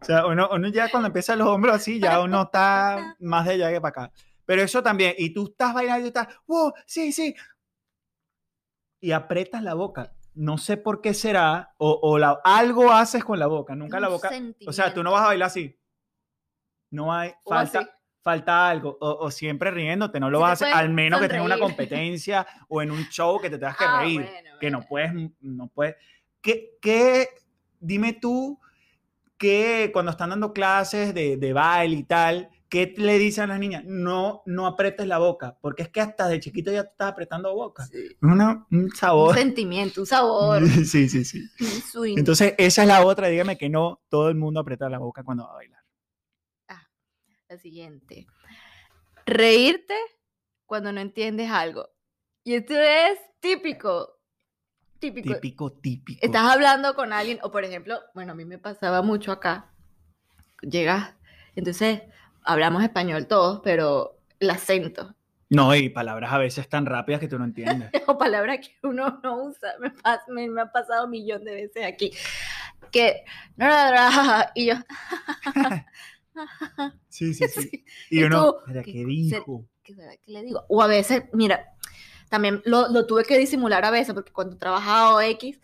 O 0.00 0.04
sea, 0.04 0.26
uno, 0.26 0.48
uno 0.52 0.68
ya 0.68 0.90
cuando 0.90 1.06
empieza 1.06 1.36
los 1.36 1.46
hombros 1.46 1.76
así, 1.76 2.00
ya 2.00 2.20
uno 2.20 2.42
está 2.42 3.14
más 3.20 3.46
de 3.46 3.52
allá 3.52 3.70
que 3.70 3.80
para 3.80 4.04
acá. 4.06 4.12
Pero 4.44 4.62
eso 4.62 4.82
también, 4.82 5.14
y 5.16 5.32
tú 5.32 5.46
estás 5.52 5.72
bailando 5.72 6.04
y 6.04 6.08
estás, 6.08 6.26
wow, 6.48 6.72
sí, 6.84 7.12
sí. 7.12 7.34
Y 9.00 9.12
aprietas 9.12 9.62
la 9.62 9.74
boca. 9.74 10.12
No 10.34 10.56
sé 10.58 10.76
por 10.78 11.00
qué 11.02 11.12
será, 11.14 11.74
o, 11.78 11.98
o 12.02 12.18
la- 12.18 12.40
algo 12.44 12.90
haces 12.90 13.22
con 13.24 13.38
la 13.38 13.46
boca, 13.46 13.74
nunca 13.74 14.00
la 14.00 14.08
boca. 14.08 14.30
O 14.66 14.72
sea, 14.72 14.92
tú 14.94 15.02
no 15.02 15.12
vas 15.12 15.22
a 15.24 15.26
bailar 15.26 15.46
así. 15.48 15.78
No 16.90 17.12
hay, 17.12 17.32
O 17.44 17.50
falta, 17.50 17.80
así. 17.80 17.88
falta 18.22 18.68
algo. 18.68 18.96
O, 19.00 19.26
o 19.26 19.30
siempre 19.30 19.70
riéndote, 19.70 20.20
no 20.20 20.30
lo 20.30 20.40
vas 20.40 20.62
a 20.62 20.66
hacer, 20.66 20.74
al 20.76 20.90
menos 20.90 21.20
que 21.20 21.28
tengas 21.28 21.46
una 21.46 21.58
competencia 21.58 22.46
o 22.68 22.82
en 22.82 22.90
un 22.90 23.04
show 23.08 23.40
que 23.40 23.50
te 23.50 23.58
tengas 23.58 23.76
que 23.76 23.84
Ah, 23.84 24.00
reír 24.00 24.22
bueno, 24.22 24.58
que 24.60 24.70
no 24.70 24.82
puedes, 24.82 25.12
no 25.40 25.68
puedes. 25.68 25.96
¿Qué, 26.40 26.76
qué, 26.80 27.28
dime 27.78 28.14
tú 28.14 28.58
que 29.38 29.90
cuando 29.92 30.10
están 30.12 30.30
dando 30.30 30.52
clases 30.52 31.14
de, 31.14 31.36
de 31.36 31.52
baile 31.52 31.96
y 31.96 32.04
tal, 32.04 32.48
¿qué 32.72 32.94
le 32.96 33.18
dicen 33.18 33.44
a 33.44 33.46
las 33.48 33.58
niñas? 33.60 33.84
No, 33.84 34.42
no 34.46 34.66
apretes 34.66 35.06
la 35.06 35.18
boca, 35.18 35.58
porque 35.60 35.82
es 35.82 35.90
que 35.90 36.00
hasta 36.00 36.26
de 36.26 36.40
chiquito 36.40 36.72
ya 36.72 36.84
te 36.84 36.88
estás 36.92 37.12
apretando 37.12 37.54
boca. 37.54 37.84
Sí. 37.84 38.16
Una- 38.22 38.66
un 38.70 38.84
Un 38.84 38.90
sabor. 38.96 39.34
sentimiento, 39.34 40.00
un 40.00 40.06
sabor, 40.06 40.62
Sí, 40.86 41.06
sí, 41.10 41.22
sí. 41.26 41.42
un 41.60 41.66
swing. 41.66 42.16
Entonces, 42.16 42.54
esa 42.56 42.80
es 42.82 42.88
la 42.88 43.04
otra, 43.04 43.28
dígame 43.28 43.58
que 43.58 43.68
no 43.68 44.00
todo 44.08 44.30
el 44.30 44.36
mundo 44.36 44.60
aprieta 44.60 44.88
la 44.88 44.98
boca 44.98 45.22
cuando 45.22 45.44
va 45.44 45.50
a 45.52 45.56
bailar. 45.56 45.82
La 47.48 47.58
siguiente. 47.58 48.26
Reírte 49.26 49.94
cuando 50.64 50.90
no 50.90 51.02
entiendes 51.02 51.50
algo. 51.50 51.90
Y 52.44 52.54
esto 52.54 52.72
es 52.74 53.18
típico. 53.40 54.08
Típico. 54.98 55.34
Típico, 55.34 55.72
típico. 55.72 56.24
Estás 56.24 56.50
hablando 56.50 56.94
con 56.94 57.12
alguien, 57.12 57.38
o 57.42 57.50
por 57.52 57.64
ejemplo, 57.64 58.00
bueno, 58.14 58.32
a 58.32 58.34
mí 58.34 58.46
me 58.46 58.56
pasaba 58.58 59.02
mucho 59.02 59.32
acá. 59.32 59.70
Llegas, 60.62 61.14
entonces 61.54 62.00
hablamos 62.44 62.82
español 62.82 63.26
todos, 63.26 63.60
pero 63.62 64.18
el 64.40 64.50
acento 64.50 65.14
No, 65.50 65.74
y 65.74 65.88
palabras 65.88 66.32
a 66.32 66.38
veces 66.38 66.68
tan 66.68 66.86
rápidas 66.86 67.20
que 67.20 67.28
tú 67.28 67.38
no 67.38 67.44
entiendes. 67.44 67.90
o 68.06 68.16
palabras 68.18 68.58
que 68.60 68.74
uno 68.86 69.20
no 69.22 69.42
usa. 69.44 69.74
Me, 69.80 69.92
pas- 69.94 70.22
me, 70.28 70.48
me 70.48 70.62
ha 70.62 70.72
pasado 70.72 71.04
un 71.04 71.10
millón 71.10 71.44
de 71.44 71.54
veces 71.54 71.84
aquí. 71.86 72.10
Que, 72.90 73.24
y 74.54 74.66
yo, 74.66 74.74
Sí, 77.08 77.34
sí, 77.34 77.46
sí. 77.48 77.84
Y 78.10 78.20
Y 78.20 78.24
uno, 78.24 78.44
tú, 78.54 78.58
¿pero 78.66 78.82
¿qué- 78.82 78.92
qué 78.92 78.98
se- 79.00 79.06
dijo? 79.06 79.66
¿qué 79.82 79.94
será 79.94 80.16
que 80.16 80.32
le 80.32 80.42
digo? 80.42 80.64
O 80.68 80.82
a 80.82 80.86
veces, 80.86 81.24
mira, 81.32 81.74
también 82.30 82.62
lo, 82.64 82.88
lo 82.88 83.06
tuve 83.06 83.24
que 83.24 83.36
disimular 83.38 83.84
a 83.84 83.90
veces, 83.90 84.14
porque 84.14 84.32
cuando 84.32 84.56
trabajaba 84.56 85.14
o 85.16 85.20
X, 85.20 85.60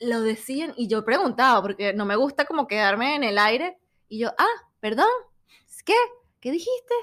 lo 0.00 0.20
decían 0.20 0.74
y 0.76 0.88
yo 0.88 1.04
preguntaba, 1.04 1.62
porque 1.62 1.94
no 1.94 2.04
me 2.04 2.16
gusta 2.16 2.44
como 2.44 2.66
quedarme 2.66 3.14
en 3.16 3.24
el 3.24 3.38
aire, 3.38 3.78
y 4.08 4.18
yo, 4.18 4.32
ah, 4.38 4.68
perdón, 4.80 5.08
¿qué? 5.86 5.94
¿Qué 6.40 6.52
dijiste? 6.52 6.94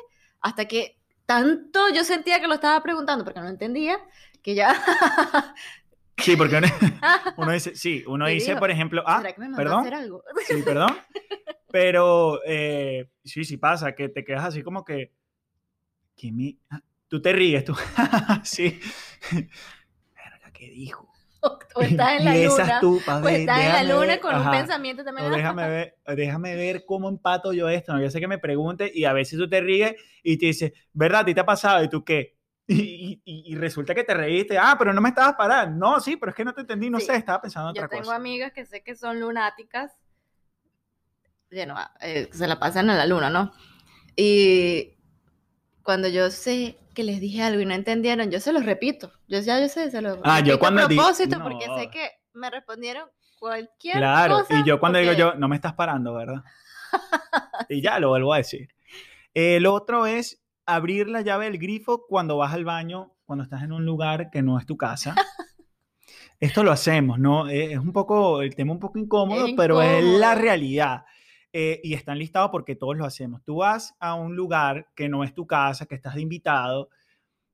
Hasta 0.42 0.68
que 0.68 1.00
tanto 1.26 1.90
yo 1.90 2.04
sentía 2.06 2.42
que 2.42 2.48
lo 2.48 2.56
estaba 2.56 2.84
preguntando, 2.84 3.26
porque 3.26 3.42
no 3.42 3.50
entendía, 3.50 3.98
que 4.44 4.56
ya, 4.56 4.76
Sí, 6.18 6.36
porque 6.38 6.58
uno, 6.58 6.68
uno 7.38 7.52
dice, 7.52 7.76
sí, 7.76 8.04
uno 8.08 8.26
¿Qué 8.26 8.32
dice, 8.34 8.56
por 8.56 8.72
ejemplo, 8.72 9.04
ah, 9.06 9.18
¿será 9.20 9.34
que 9.34 9.42
me 9.42 9.50
mandó 9.50 9.60
a 9.60 9.64
perdón, 9.64 9.82
hacer 9.82 9.94
algo? 9.96 10.24
sí, 10.48 10.62
perdón, 10.64 10.98
pero 11.72 12.42
eh, 12.46 13.10
sí, 13.24 13.44
sí 13.46 13.58
pasa, 13.58 13.96
que 13.96 14.10
te 14.10 14.24
quedas 14.24 14.46
así 14.46 14.64
como 14.64 14.86
que, 14.86 15.12
que 16.16 16.58
ah, 16.70 16.82
tú 17.08 17.22
te 17.22 17.34
ríes, 17.34 17.66
tú, 17.66 17.76
sí, 18.44 18.80
verga, 20.16 20.52
¿qué 20.54 20.70
dijo? 20.70 21.13
O 21.76 21.82
estás 21.82 22.14
en 22.14 22.24
la 22.26 22.36
luna, 22.38 22.80
tú, 22.80 23.04
o 23.22 23.28
estás 23.28 23.66
en 23.66 23.72
la 23.74 23.84
luna 23.84 24.20
con 24.20 24.38
un 24.38 24.44
ajá, 24.44 24.50
pensamiento 24.50 25.04
también. 25.04 25.28
o 25.28 25.30
déjame 25.32 25.68
ver, 25.70 25.96
déjame 26.16 26.56
ver 26.56 26.86
cómo 26.86 27.10
empato 27.10 27.54
yo 27.54 27.70
esto, 27.70 27.94
no, 27.94 28.02
yo 28.02 28.10
sé 28.12 28.20
que 28.20 28.28
me 28.28 28.38
pregunte 28.40 28.92
y 28.94 29.06
a 29.06 29.14
veces 29.14 29.40
tú 29.40 29.50
te 29.50 29.62
ríes 29.62 29.96
y 30.24 30.38
te 30.38 30.48
dices, 30.48 30.74
¿verdad? 30.94 31.22
¿A 31.22 31.26
ti 31.26 31.34
te 31.34 31.42
ha 31.42 31.46
pasado? 31.46 31.84
¿Y 31.84 31.90
tú 31.90 32.04
qué? 32.04 32.38
Y, 32.68 33.22
y- 33.26 33.44
y 33.54 33.56
resulta 33.56 33.94
que 33.94 34.04
te 34.06 34.14
reíste, 34.14 34.58
ah, 34.58 34.76
pero 34.80 34.94
no 34.94 35.02
me 35.02 35.10
estabas 35.10 35.36
parando. 35.36 35.78
No, 35.78 36.00
sí, 36.00 36.16
pero 36.18 36.30
es 36.30 36.36
que 36.36 36.46
no 36.46 36.54
te 36.54 36.62
entendí, 36.62 36.90
no 36.90 37.00
Sí. 37.00 37.06
sé, 37.06 37.16
estaba 37.18 37.42
pensando 37.42 37.68
en 37.70 37.72
Yo 37.74 37.74
otra 37.74 37.90
tengo 37.90 38.12
cosa. 38.12 38.16
amigas 38.16 38.54
que 38.54 38.66
sé 38.66 38.84
que 38.84 38.96
son 38.96 39.20
lunáticas. 39.20 39.92
Bueno, 41.52 41.76
eh, 42.02 42.30
se 42.34 42.48
la 42.48 42.60
pasan 42.60 42.90
a 42.90 42.96
la 42.96 43.06
luna, 43.06 43.30
¿no? 43.30 43.52
Y 44.16 44.94
cuando 45.84 46.08
yo 46.10 46.32
sé 46.32 46.78
que 46.94 47.04
les 47.04 47.20
dije 47.20 47.42
algo 47.44 47.62
y 47.62 47.66
no 47.66 47.74
entendieron, 47.74 48.32
yo 48.32 48.40
se 48.40 48.54
los 48.54 48.66
repito. 48.66 49.12
Yo 49.28 49.40
ya 49.40 49.60
yo 49.60 49.68
sé, 49.70 49.92
se 49.92 50.02
los 50.02 50.18
Ah, 50.24 50.40
yo 50.40 50.46
repito 50.54 50.60
cuando 50.60 50.82
a 50.84 50.88
propósito 50.88 51.38
no. 51.40 51.44
porque 51.44 51.66
sé 51.78 51.90
que 51.90 52.10
me 52.34 52.50
respondieron 52.50 53.10
cualquier 53.40 53.98
Claro, 53.98 54.40
cosa. 54.40 54.60
y 54.60 54.64
yo 54.64 54.80
cuando 54.80 55.00
digo 55.00 55.14
yo, 55.14 55.34
no 55.36 55.48
me 55.48 55.56
estás 55.56 55.74
parando, 55.74 56.14
¿verdad? 56.14 56.44
y 57.70 57.82
ya 57.82 58.00
lo 58.00 58.10
vuelvo 58.10 58.34
a 58.34 58.38
decir. 58.38 58.70
El 59.34 59.66
otro 59.66 60.06
es 60.06 60.42
abrir 60.66 61.08
la 61.10 61.22
llave 61.22 61.46
del 61.46 61.58
grifo 61.58 62.06
cuando 62.08 62.38
vas 62.38 62.54
al 62.54 62.64
baño, 62.66 63.16
cuando 63.26 63.44
estás 63.44 63.64
en 63.64 63.72
un 63.72 63.86
lugar 63.86 64.30
que 64.32 64.42
no 64.42 64.58
es 64.60 64.66
tu 64.66 64.78
casa. 64.78 65.16
Esto 66.40 66.64
lo 66.64 66.72
hacemos, 66.72 67.20
¿no? 67.20 67.48
Eh, 67.48 67.74
Es 67.74 67.80
un 67.80 67.94
poco, 67.94 68.42
el 68.42 68.56
tema 68.56 68.74
un 68.74 68.80
poco 68.80 69.00
incómodo, 69.00 69.48
Es 69.48 69.54
pero 69.56 69.82
es 69.82 70.04
la 70.04 70.36
realidad. 70.36 71.06
Eh, 71.56 71.80
y 71.84 71.94
están 71.94 72.18
listados 72.18 72.50
porque 72.50 72.76
todos 72.76 72.98
lo 72.98 73.06
hacemos. 73.06 73.44
Tú 73.44 73.58
vas 73.58 73.96
a 74.00 74.16
un 74.16 74.36
lugar 74.36 74.88
que 74.96 75.08
no 75.08 75.24
es 75.24 75.36
tu 75.36 75.46
casa, 75.46 75.86
que 75.86 75.94
estás 75.94 76.16
de 76.16 76.22
invitado 76.22 76.90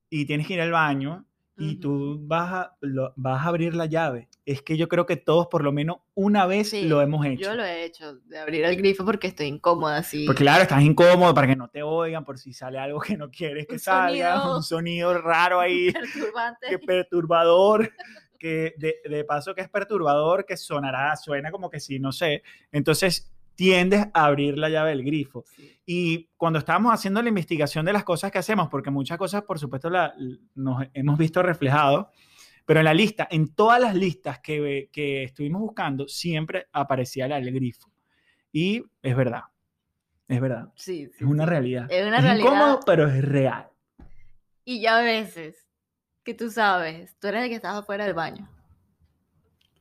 y 0.10 0.26
tienes 0.26 0.48
que 0.48 0.54
ir 0.54 0.62
al 0.62 0.72
baño 0.72 1.26
y 1.58 1.72
Ujú. 1.72 1.80
tú 1.82 2.20
vas 2.26 2.54
a, 2.54 2.78
lo- 2.80 3.12
vas 3.18 3.46
a 3.46 3.50
abrir 3.50 3.76
la 3.76 3.88
llave. 3.88 4.30
Es 4.46 4.62
que 4.62 4.78
yo 4.78 4.88
creo 4.88 5.06
que 5.06 5.18
todos 5.18 5.48
por 5.48 5.66
lo 5.66 5.74
menos 5.74 5.98
una 6.16 6.46
vez 6.46 6.70
Sí, 6.70 6.88
lo 6.88 7.02
hemos 7.02 7.26
hecho. 7.26 7.42
Yo 7.42 7.56
lo 7.56 7.66
he 7.66 7.84
hecho, 7.84 8.16
de 8.22 8.40
abrir 8.40 8.64
el 8.64 8.78
grifo 8.78 9.04
porque 9.04 9.28
estoy 9.28 9.48
incómoda 9.48 9.98
así. 9.98 10.26
Porque 10.26 10.44
claro, 10.44 10.62
estás 10.64 10.82
incómodo 10.82 11.34
para 11.34 11.48
que 11.48 11.58
no 11.58 11.68
te 11.68 11.84
oigan, 11.84 12.24
por 12.24 12.40
si 12.40 12.54
sale 12.54 12.80
algo 12.80 13.02
que 13.02 13.18
no 13.18 13.30
quieres 13.30 13.68
que 13.68 13.74
Un 13.74 13.80
salga, 13.80 14.40
sonido. 14.40 14.56
un 14.56 14.64
sonido 14.64 15.14
raro 15.22 15.60
ahí, 15.60 15.92
perturbante. 15.92 16.68
que 16.70 16.80
perturbador, 16.80 17.92
que 18.40 18.74
de, 18.78 18.96
de 19.10 19.24
paso 19.26 19.54
que 19.54 19.60
es 19.60 19.70
perturbador, 19.70 20.46
que 20.46 20.56
sonará, 20.56 21.18
suena 21.18 21.52
como 21.52 21.70
que 21.70 21.82
sí, 21.82 22.00
no 22.00 22.14
sé. 22.14 22.44
Entonces 22.72 23.30
tiendes 23.60 24.08
a 24.14 24.24
abrir 24.24 24.58
la 24.58 24.70
llave 24.70 24.92
del 24.92 25.04
grifo. 25.04 25.44
Sí. 25.54 25.78
Y 25.86 26.30
cuando 26.38 26.60
estábamos 26.60 26.94
haciendo 26.94 27.22
la 27.22 27.28
investigación 27.28 27.86
de 27.86 27.92
las 27.92 28.06
cosas 28.06 28.32
que 28.32 28.38
hacemos, 28.38 28.70
porque 28.70 28.90
muchas 28.90 29.18
cosas, 29.18 29.42
por 29.42 29.60
supuesto, 29.60 29.90
la, 29.90 30.14
nos 30.56 30.86
hemos 30.94 31.18
visto 31.18 31.44
reflejado, 31.44 32.10
pero 32.66 32.80
en 32.80 32.86
la 32.86 32.94
lista, 32.94 33.28
en 33.30 33.54
todas 33.54 33.82
las 33.82 33.96
listas 33.96 34.40
que, 34.40 34.88
que 34.94 35.24
estuvimos 35.24 35.60
buscando, 35.60 36.08
siempre 36.08 36.68
aparecía 36.72 37.28
la 37.28 37.36
del 37.36 37.52
grifo. 37.52 37.92
Y 38.54 38.82
es 39.02 39.18
verdad, 39.18 39.42
es 40.30 40.40
verdad, 40.40 40.72
Sí, 40.76 41.08
sí, 41.08 41.12
es 41.26 41.30
una 41.30 41.46
realidad. 41.46 41.86
Es 41.90 42.08
una 42.08 42.20
es 42.20 42.24
realidad. 42.24 42.46
incómodo, 42.46 42.80
pero 42.86 43.10
es 43.10 43.22
real. 43.26 43.68
Y 44.64 44.80
ya 44.80 45.00
a 45.00 45.02
veces, 45.02 45.68
que 46.24 46.34
tú 46.34 46.50
sabes, 46.50 47.14
tú 47.20 47.28
eres 47.28 47.44
el 47.44 47.50
que 47.50 47.56
estás 47.56 47.76
afuera 47.76 48.06
del 48.06 48.14
baño. 48.14 48.50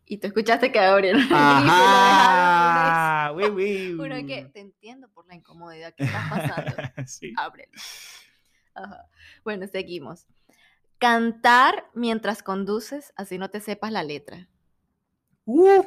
Y 0.09 0.19
tú 0.19 0.27
escuchaste 0.27 0.73
que 0.73 0.79
abrieron 0.79 1.21
el 1.21 1.29
grifo 1.29 1.39
y 1.39 1.41
lo 1.41 1.61
dejaron 1.61 2.99
Ajá, 2.99 3.33
uy, 3.33 3.45
uy. 3.45 3.93
Uno 3.93 4.17
que 4.27 4.51
te 4.53 4.61
entiendo 4.61 5.09
por 5.11 5.27
la 5.27 5.35
incomodidad 5.35 5.95
que 5.95 6.05
estás 6.05 6.31
pasando. 6.31 6.73
Sí. 7.07 7.33
Ábrelo. 7.37 7.73
Ajá. 8.75 9.07
Bueno, 9.45 9.67
seguimos. 9.67 10.27
Cantar 10.99 11.87
mientras 11.95 12.43
conduces, 12.43 13.13
así 13.17 13.39
no 13.39 13.51
te 13.51 13.61
sepas 13.61 13.93
la 13.93 14.03
letra. 14.03 14.49
Uf. 15.45 15.87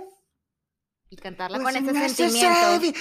Y 1.09 1.17
cantarla 1.17 1.59
Pues 1.59 1.75
con 1.75 1.89
ese 1.89 2.09
sentimiento. 2.09 2.97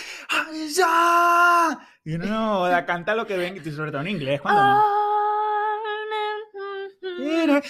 Y 2.05 2.15
uno 2.15 2.27
no, 2.27 2.87
canta 2.87 3.15
lo 3.15 3.27
que 3.27 3.37
ven, 3.37 3.57
y 3.57 3.71
sobre 3.71 3.93
todo 3.93 4.01
en 4.01 4.09
inglés. 4.09 4.41
Cuando 4.41 4.61
no. 7.47 7.61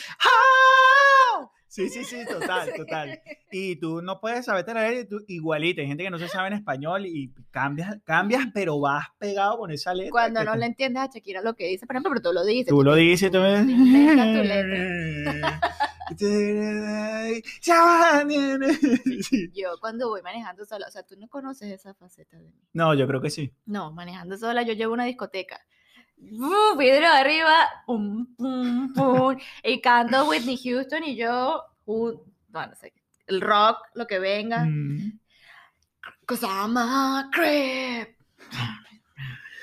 Sí, 1.71 1.89
sí, 1.89 2.03
sí, 2.03 2.17
total, 2.29 2.73
total. 2.77 3.21
Y 3.53 3.77
tú 3.77 4.03
no 4.03 4.21
puedes 4.21 4.45
saberte 4.45 4.73
y 5.01 5.05
tú 5.05 5.21
igualita. 5.29 5.81
Hay 5.81 5.87
gente 5.87 6.03
que 6.03 6.11
no 6.11 6.19
se 6.19 6.27
sabe 6.27 6.49
en 6.49 6.55
español 6.55 7.07
y 7.07 7.33
cambias, 7.53 7.97
cambias, 8.03 8.47
pero 8.53 8.81
vas 8.81 9.07
pegado 9.19 9.57
con 9.57 9.71
esa 9.71 9.95
letra. 9.95 10.11
Cuando 10.11 10.43
no 10.43 10.53
te- 10.53 10.59
le 10.59 10.67
entiendes 10.67 11.03
a 11.05 11.07
Shakira 11.07 11.43
lo 11.43 11.55
que 11.55 11.69
dice, 11.69 11.87
por 11.87 11.95
ejemplo, 11.95 12.11
pero 12.11 12.23
tú 12.23 12.33
lo 12.33 12.45
dices. 12.45 12.67
Tú 12.67 12.83
lo 12.83 12.97
dices, 12.97 13.31
tú 13.31 13.39
me... 13.39 13.65
Sí. 16.17 16.17
Yo 19.55 19.69
cuando 19.81 20.09
voy 20.09 20.23
manejando 20.23 20.65
sola, 20.65 20.87
o 20.89 20.91
sea, 20.91 21.05
tú 21.05 21.15
no 21.17 21.29
conoces 21.29 21.71
esa 21.71 21.95
faceta 21.95 22.37
de 22.37 22.51
mí. 22.51 22.61
No, 22.73 22.95
yo 22.95 23.07
creo 23.07 23.21
que 23.21 23.31
sí. 23.31 23.55
No, 23.67 23.93
manejando 23.93 24.37
sola, 24.37 24.63
yo 24.63 24.73
llevo 24.73 24.93
una 24.93 25.05
discoteca. 25.05 25.61
Uh, 26.23 26.77
vidrio 26.77 27.09
arriba, 27.11 27.55
pum, 27.87 28.27
pum, 28.37 28.93
pum, 28.93 29.37
y 29.65 29.81
canto 29.81 30.29
Whitney 30.29 30.57
Houston 30.59 31.03
y 31.05 31.17
yo, 31.17 31.63
uh, 31.87 32.11
no, 32.51 32.67
no 32.67 32.75
sé, 32.75 32.93
el 33.27 33.41
rock, 33.41 33.79
lo 33.95 34.07
que 34.07 34.19
venga. 34.19 34.65
Mm. 34.67 35.19
Cause 36.27 36.45
I'm 36.47 36.77
a 36.77 37.29
creep. 37.33 38.17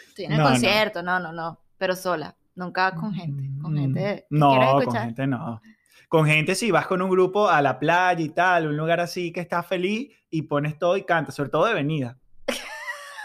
Estoy 0.08 0.26
en 0.26 0.32
el 0.34 0.38
No, 0.40 0.46
concierto, 0.46 1.04
no, 1.04 1.20
no, 1.20 1.32
no, 1.32 1.60
pero 1.78 1.96
sola, 1.96 2.36
nunca 2.56 2.94
con 2.96 3.14
gente, 3.14 3.44
con 3.62 3.74
Mm, 3.74 3.78
gente. 3.78 4.26
¿qué 4.30 4.36
No, 4.36 4.82
con 4.84 4.96
gente 4.96 5.28
no. 5.28 5.62
Con 6.10 6.26
gente 6.26 6.56
si 6.56 6.72
vas 6.72 6.88
con 6.88 7.02
un 7.02 7.10
grupo 7.10 7.50
a 7.50 7.62
la 7.62 7.78
playa 7.80 8.22
y 8.22 8.30
tal, 8.30 8.68
un 8.68 8.78
lugar 8.78 9.00
así 9.00 9.32
que 9.32 9.42
estás 9.42 9.66
feliz 9.68 10.10
y 10.30 10.44
pones 10.44 10.78
todo 10.80 10.98
y 10.98 11.04
cantas, 11.04 11.36
sobre 11.36 11.50
todo 11.50 11.66
de 11.66 11.74
venida. 11.74 12.18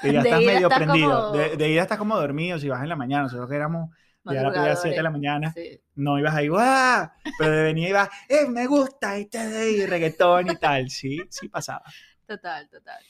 Que 0.03 0.13
ya 0.13 0.23
De 0.23 0.29
estás 0.29 0.41
medio 0.45 0.69
estás 0.69 0.79
prendido. 0.79 1.27
como- 1.31 1.37
De, 1.39 1.57
de 1.57 1.71
ida 1.71 1.83
estás 1.83 1.99
como 1.99 2.17
dormido 2.17 2.59
si 2.59 2.69
vas 2.69 2.83
en 2.83 2.89
la 2.89 2.97
mañana. 2.97 3.23
Nosotros 3.25 3.49
que 3.49 3.57
éramos 3.57 3.91
ya 4.25 4.41
a 4.41 4.51
las 4.51 4.81
7 4.83 4.97
de 4.97 5.03
la 5.03 5.11
mañana, 5.11 5.53
Sí, 5.53 5.81
no 5.97 6.19
ibas 6.19 6.35
ahí, 6.35 6.49
¡guau! 6.49 7.09
Pero 7.39 7.51
de 7.51 7.63
venida 7.65 7.89
ibas, 7.89 8.09
¡eh, 8.29 8.47
me 8.49 8.67
gusta! 8.67 9.19
Y, 9.19 9.27
te, 9.27 9.71
y 9.73 9.87
reggaetón 9.87 10.51
y 10.51 10.57
tal. 10.57 10.89
Sí, 10.91 11.19
sí 11.31 11.49
pasaba. 11.49 11.83
total, 12.27 12.69
total. 12.69 13.03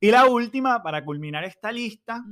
Y 0.00 0.10
la 0.10 0.26
última, 0.26 0.82
para 0.82 1.04
culminar 1.04 1.44
esta 1.44 1.70
lista, 1.72 2.22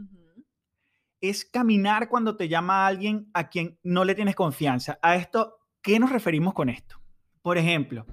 es 1.20 1.44
caminar 1.44 2.08
cuando 2.08 2.36
te 2.36 2.48
llama 2.48 2.86
alguien 2.86 3.30
a 3.32 3.48
quien 3.48 3.78
no 3.82 4.04
le 4.04 4.14
tienes 4.14 4.34
confianza. 4.34 4.98
A 5.00 5.16
esto, 5.16 5.58
¿qué 5.80 5.98
nos 5.98 6.10
referimos 6.10 6.52
con 6.54 6.68
esto? 6.68 7.00
Por 7.40 7.56
ejemplo, 7.56 8.04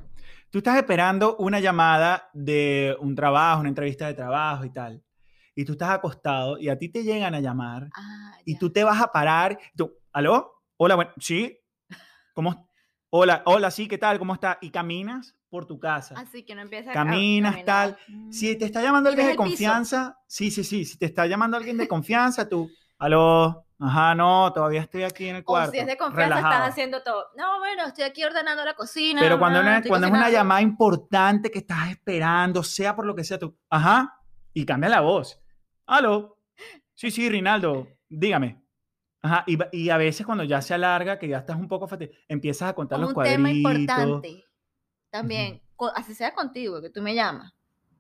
tú 0.50 0.60
estás 0.60 0.78
esperando 0.78 1.36
una 1.38 1.60
llamada 1.60 2.30
de 2.34 2.96
un 3.00 3.16
trabajo, 3.16 3.60
una 3.60 3.70
entrevista 3.70 4.08
de 4.08 4.14
trabajo 4.14 4.64
y 4.66 4.70
tal, 4.72 5.04
y 5.56 5.66
tú 5.66 5.74
estás 5.74 5.90
acostado 5.92 6.58
y 6.58 6.70
a 6.70 6.78
ti 6.78 6.90
te 6.90 7.04
llegan 7.04 7.36
a 7.36 7.40
llamar 7.40 7.90
Ah, 7.96 8.38
y 8.46 8.58
tú 8.58 8.72
te 8.72 8.84
vas 8.84 9.02
a 9.02 9.12
parar, 9.12 9.60
tú, 9.76 9.94
¿aló? 10.14 10.54
Hola, 10.78 10.96
bueno, 10.96 11.12
¿sí? 11.20 11.58
¿Cómo? 12.34 12.70
Hola, 13.10 13.44
hola, 13.46 13.70
sí, 13.72 13.88
¿qué 13.88 13.98
tal? 13.98 14.18
¿Cómo 14.18 14.34
está? 14.34 14.58
Y 14.62 14.70
caminas 14.72 15.36
por 15.50 15.66
tu 15.66 15.80
casa. 15.80 16.16
Así 16.18 16.44
que 16.44 16.56
no 16.56 16.62
empieza 16.62 16.92
a 16.92 16.94
Caminas, 16.94 17.52
caminar. 17.56 17.98
Si 18.32 18.56
te 18.56 18.64
Mm. 18.66 18.68
está 18.68 18.82
llamando 18.82 19.12
¿Y 19.12 19.16
ves 19.16 19.26
alguien 19.26 19.38
de 19.38 19.44
piso? 19.44 19.50
confianza, 19.52 20.18
sí, 20.28 20.50
sí, 20.50 20.64
sí, 20.64 20.86
si 20.86 20.98
te 20.98 21.06
está 21.08 21.26
llamando 21.28 21.58
alguien 21.58 21.78
de 21.78 21.88
confianza, 21.90 22.48
tú, 22.48 22.70
aló, 22.98 23.66
ajá, 23.80 24.16
no, 24.16 24.54
todavía 24.54 24.82
estoy 24.82 25.04
aquí 25.04 25.28
en 25.28 25.36
el 25.38 25.42
O 25.42 25.46
cuarto. 25.46 25.72
si 25.74 25.80
es 25.80 25.88
de 25.88 25.98
confianza, 25.98 26.36
relajado. 26.36 26.54
estás 26.54 26.70
haciendo 26.72 27.04
todo. 27.04 27.26
No, 27.36 27.60
bueno, 27.60 27.84
estoy 27.86 28.06
aquí 28.06 28.24
ordenando 28.24 28.64
la 28.64 28.76
cocina. 28.76 29.20
Pero 29.22 29.38
cuando, 29.38 29.60
una- 29.60 29.82
cuando 29.84 30.08
es 30.08 30.14
una 30.14 30.30
llamada 30.30 30.62
importante 30.62 31.52
que 31.52 31.60
estás 31.60 31.90
esperando, 31.90 32.64
sea 32.64 32.96
por 32.96 33.06
lo 33.06 33.14
que 33.14 33.26
sea, 33.26 33.38
tú, 33.38 33.58
ajá, 33.70 34.18
y 34.54 34.66
cambia 34.66 34.90
la 34.90 35.02
voz. 35.02 35.40
Aló, 35.86 36.38
sí, 36.94 37.12
sí, 37.12 37.30
Rinaldo, 37.30 37.88
dígame. 38.10 38.62
Ajá, 39.24 39.44
y, 39.46 39.58
y 39.72 39.90
a 39.90 39.98
veces 39.98 40.26
cuando 40.26 40.44
ya 40.44 40.62
se 40.62 40.74
alarga, 40.74 41.20
que 41.20 41.28
ya 41.28 41.40
estás 41.40 41.58
un 41.58 41.68
poco 41.68 41.88
fatigado, 41.88 42.18
empiezas 42.28 42.70
a 42.70 42.74
contar 42.74 42.98
Como 42.98 43.10
los 43.12 43.18
un 43.18 43.24
tema 43.24 43.50
cuadritos. 43.52 43.98
importante. 43.98 44.44
También, 45.10 45.62
co- 45.76 45.92
así 45.96 46.14
sea 46.16 46.34
contigo, 46.34 46.82
que 46.82 46.90
tú 46.90 47.02
me 47.02 47.14
llamas. 47.14 47.54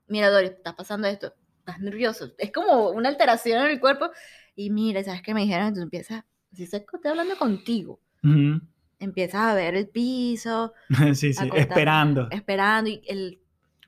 Mira, 0.07 0.29
Doris, 0.29 0.51
está 0.51 0.75
pasando 0.75 1.07
esto. 1.07 1.33
Estás 1.59 1.79
nervioso. 1.79 2.31
Es 2.37 2.51
como 2.51 2.89
una 2.89 3.09
alteración 3.09 3.63
en 3.65 3.71
el 3.71 3.79
cuerpo. 3.79 4.09
Y 4.55 4.69
mira, 4.71 5.03
¿sabes 5.03 5.21
qué 5.21 5.33
me 5.33 5.41
dijeron? 5.41 5.67
Entonces 5.67 5.83
empiezas, 5.83 6.23
si 6.53 6.63
estoy 6.63 6.81
hablando 7.05 7.37
contigo, 7.37 7.99
Ujú. 8.23 8.61
empiezas 8.99 9.41
a 9.41 9.53
ver 9.53 9.75
el 9.75 9.89
piso, 9.89 10.73
Sí, 11.15 11.33
sí, 11.33 11.49
contar. 11.49 11.59
esperando. 11.59 12.27
esperando 12.31 12.89
y 12.89 13.01
el 13.07 13.40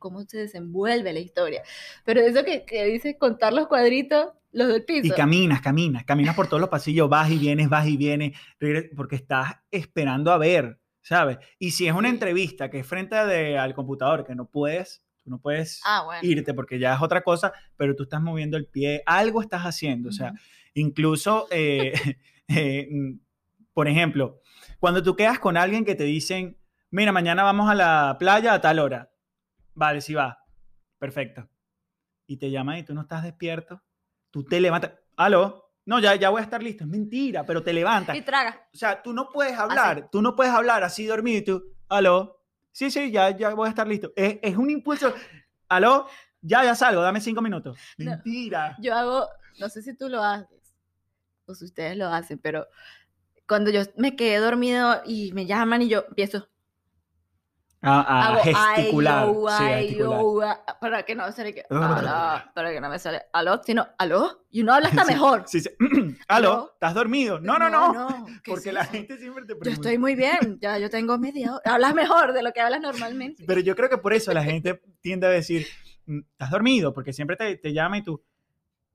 cómo 0.04 0.22
se 0.24 0.38
desenvuelve 0.38 1.14
la 1.14 1.20
historia. 1.20 1.64
Pero 2.04 2.20
eso 2.20 2.44
que, 2.44 2.66
que 2.66 2.84
dice 2.84 3.18
contar 3.18 3.54
los 3.54 3.68
cuadritos, 3.68 4.34
los 4.52 4.68
del 4.68 4.84
piso. 4.84 5.08
Y 5.08 5.12
caminas, 5.12 5.62
caminas, 5.62 6.04
caminas 6.04 6.36
por 6.36 6.48
todos 6.48 6.60
los 6.60 6.70
pasillos, 6.70 7.08
vas 7.08 7.32
y 7.32 7.38
vienes, 7.38 7.70
vas 7.70 7.88
y 7.88 7.96
vienes, 7.96 8.38
porque 8.98 9.16
estás 9.16 9.54
esperando 9.72 10.34
a 10.34 10.38
ver, 10.38 10.78
¿sabes? 11.02 11.38
Y 11.58 11.72
si 11.72 11.88
es 11.88 11.94
una 11.96 12.10
entrevista 12.10 12.70
que 12.70 12.80
es 12.80 12.86
frente 12.86 13.16
de- 13.16 13.58
al 13.58 13.74
computador, 13.74 14.26
que 14.26 14.36
no 14.36 14.46
puedes, 14.46 15.06
tú 15.24 15.30
no 15.30 15.40
puedes 15.40 15.80
ah, 15.86 16.04
bueno. 16.04 16.20
irte 16.22 16.54
porque 16.54 16.78
ya 16.78 16.94
es 16.96 17.02
otra 17.02 17.24
cosa, 17.24 17.54
pero 17.78 17.96
tú 17.96 18.04
estás 18.04 18.22
moviendo 18.22 18.58
el 18.58 18.68
pie, 18.68 19.04
algo 19.06 19.42
estás 19.42 19.62
haciendo, 19.62 20.10
o 20.10 20.12
sea, 20.12 20.34
incluso, 20.74 21.48
eh, 21.50 21.94
eh, 22.50 22.88
mm, 22.92 23.20
por 23.74 23.88
ejemplo, 23.88 24.42
cuando 24.80 25.02
tú 25.02 25.16
quedas 25.16 25.40
con 25.40 25.56
alguien 25.56 25.86
que 25.86 25.96
te 25.96 26.04
dicen, 26.04 26.58
mira, 26.92 27.14
mañana 27.14 27.44
vamos 27.44 27.70
a 27.70 27.74
la 27.74 28.18
playa 28.20 28.54
a 28.54 28.60
tal 28.60 28.80
hora, 28.80 29.13
vale, 29.76 30.02
sí 30.02 30.14
va, 30.14 30.38
perfecto, 31.00 31.48
y 32.28 32.38
te 32.38 32.50
llaman 32.52 32.78
y 32.78 32.84
tú 32.84 32.94
no 32.94 33.02
estás 33.02 33.24
despierto, 33.24 33.82
tú 34.32 34.44
te 34.44 34.60
levantas, 34.60 34.92
aló, 35.16 35.72
no, 35.86 36.00
ya, 36.00 36.16
ya 36.16 36.30
voy 36.30 36.40
a 36.40 36.44
estar 36.44 36.64
listo, 36.64 36.84
es 36.86 36.90
mentira, 36.90 37.46
pero 37.46 37.62
te 37.62 37.74
levantas, 37.74 38.16
Y 38.16 38.22
traga. 38.22 38.68
o 38.74 38.78
sea, 38.78 39.02
tú 39.02 39.14
no 39.14 39.30
puedes 39.30 39.58
hablar, 39.58 40.10
tú 40.12 40.22
no 40.22 40.36
puedes 40.36 40.54
hablar 40.54 40.84
así 40.84 41.06
dormido 41.06 41.40
y 41.40 41.44
tú, 41.44 41.64
aló, 41.90 42.40
sí, 42.72 42.90
sí, 42.90 43.12
ya, 43.12 43.36
ya 43.36 43.54
voy 43.54 43.68
a 43.68 43.70
estar 43.70 43.88
listo. 43.88 44.14
Es, 44.16 44.40
es 44.42 44.56
un 44.56 44.70
impulso, 44.70 45.14
aló, 45.68 46.08
ya, 46.42 46.64
ya 46.64 46.76
salgo, 46.76 47.02
dame 47.02 47.20
cinco 47.22 47.42
minutos. 47.42 47.78
No. 47.98 48.12
Mentira. 48.12 48.76
Yo 48.80 48.96
hago, 48.96 49.28
no 49.60 49.70
sé 49.70 49.82
si 49.82 49.96
tú 49.96 50.10
lo 50.10 50.24
haces 50.24 50.76
o 51.46 51.54
si 51.54 51.66
ustedes 51.66 51.98
lo 51.98 52.08
hacen, 52.08 52.40
pero 52.40 52.66
cuando 53.48 53.70
yo 53.70 53.82
me 53.98 54.16
quedé 54.16 54.38
dormido 54.38 55.02
y 55.06 55.32
me 55.34 55.46
llaman 55.46 55.82
y 55.82 55.90
yo 55.90 56.06
empiezo 56.08 56.48
A, 57.86 58.00
a 58.00 58.28
hago 58.30 58.40
Ah, 58.40 58.44
gesticular. 58.44 59.24
ay, 59.26 59.34
yo, 59.34 59.50
sí, 59.50 59.64
gesticular. 59.66 60.22
yo, 60.22 60.42
ah, 60.42 60.78
para 60.80 61.04
que 61.04 61.16
no 61.16 61.32
se 61.34 61.54
que 61.54 61.66
Ah. 61.70 62.38
aló, 62.40 62.52
para 62.56 62.72
que 62.72 62.80
no 62.80 62.90
me 62.90 62.98
sale 62.98 63.24
aló, 63.34 63.62
sino 63.64 63.86
aló 63.98 64.46
y 64.50 64.62
uno 64.62 64.74
habla 64.74 64.88
hasta 64.88 65.04
Sí, 65.06 65.12
mejor. 65.12 65.44
sí, 65.48 65.62
aló. 66.30 66.72
¿estás 66.74 66.94
dormido? 66.94 67.42
No, 67.42 67.60
no, 67.60 67.70
no. 67.70 68.26
¿qué 68.44 68.52
porque 68.52 68.70
es 68.70 68.76
la 68.76 68.86
gente 68.86 69.18
siempre 69.18 69.44
te 69.46 69.54
Yo 69.54 69.60
pregunta. 69.60 69.90
estoy 69.90 69.98
muy 69.98 70.16
bien, 70.16 70.60
ya 70.62 70.78
yo 70.78 70.90
tengo 70.90 71.18
media 71.18 71.56
hora. 71.56 71.74
Hablas 71.74 71.94
mejor 71.94 72.32
de 72.32 72.42
lo 72.42 72.54
que 72.54 72.62
hablas 72.62 72.80
normalmente. 72.80 73.44
Pero 73.46 73.60
yo 73.60 73.76
creo 73.76 73.90
que 73.90 73.98
por 73.98 74.14
eso 74.14 74.34
la 74.34 74.44
gente 74.44 74.82
tiende 75.02 75.28
a 75.28 75.32
decir, 75.32 75.68
"Mm, 76.06 76.20
¿estás 76.32 76.52
dormido? 76.52 76.94
Porque 76.94 77.12
siempre 77.12 77.36
te, 77.36 77.58
te 77.58 77.74
llama 77.74 77.98
y 77.98 78.02
tú, 78.04 78.24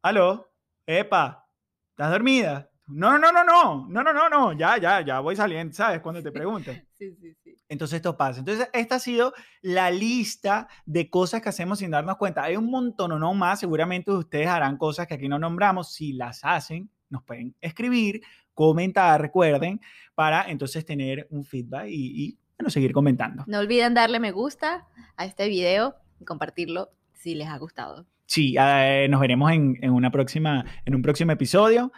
aló, 0.00 0.50
epa, 0.86 1.46
¿estás 1.90 2.10
dormida? 2.10 2.67
No, 2.88 3.18
no, 3.18 3.30
no, 3.32 3.44
no, 3.44 3.86
no, 3.88 4.02
no, 4.02 4.12
no, 4.12 4.28
no, 4.28 4.52
ya, 4.52 4.78
ya, 4.78 5.02
ya 5.02 5.20
voy 5.20 5.36
saliendo, 5.36 5.74
¿sabes? 5.74 6.00
Cuando 6.00 6.22
te 6.22 6.32
preguntan. 6.32 6.82
Sí, 6.98 7.14
sí, 7.14 7.32
sí. 7.44 7.54
Entonces 7.68 7.98
esto 7.98 8.16
pasa. 8.16 8.40
Entonces 8.40 8.68
esta 8.72 8.96
ha 8.96 8.98
sido 8.98 9.32
la 9.62 9.88
lista 9.92 10.66
de 10.84 11.08
cosas 11.08 11.40
que 11.40 11.48
hacemos 11.48 11.78
sin 11.78 11.92
darnos 11.92 12.16
cuenta. 12.16 12.42
Hay 12.42 12.56
un 12.56 12.68
montón 12.68 13.12
o 13.12 13.20
no 13.20 13.34
más. 13.34 13.60
Seguramente 13.60 14.10
ustedes 14.10 14.48
harán 14.48 14.76
cosas 14.78 15.06
que 15.06 15.14
aquí 15.14 15.28
no 15.28 15.38
nombramos. 15.38 15.92
Si 15.92 16.12
las 16.12 16.40
hacen, 16.42 16.90
nos 17.08 17.22
pueden 17.22 17.54
escribir, 17.60 18.22
comentar, 18.52 19.20
recuerden, 19.20 19.80
para 20.16 20.50
entonces 20.50 20.84
tener 20.84 21.28
un 21.30 21.44
feedback 21.44 21.86
y, 21.88 22.24
y, 22.24 22.38
bueno, 22.58 22.70
seguir 22.70 22.92
comentando. 22.92 23.44
No 23.46 23.60
olviden 23.60 23.94
darle 23.94 24.18
me 24.18 24.32
gusta 24.32 24.88
a 25.16 25.24
este 25.24 25.46
video 25.46 25.94
y 26.18 26.24
compartirlo 26.24 26.90
si 27.12 27.36
les 27.36 27.46
ha 27.46 27.58
gustado. 27.58 28.06
Sí, 28.26 28.56
eh, 28.58 29.06
nos 29.08 29.20
veremos 29.20 29.52
en, 29.52 29.78
en 29.80 29.92
una 29.92 30.10
próxima, 30.10 30.64
en 30.84 30.94
un 30.96 31.02
próximo 31.02 31.30
episodio. 31.30 31.92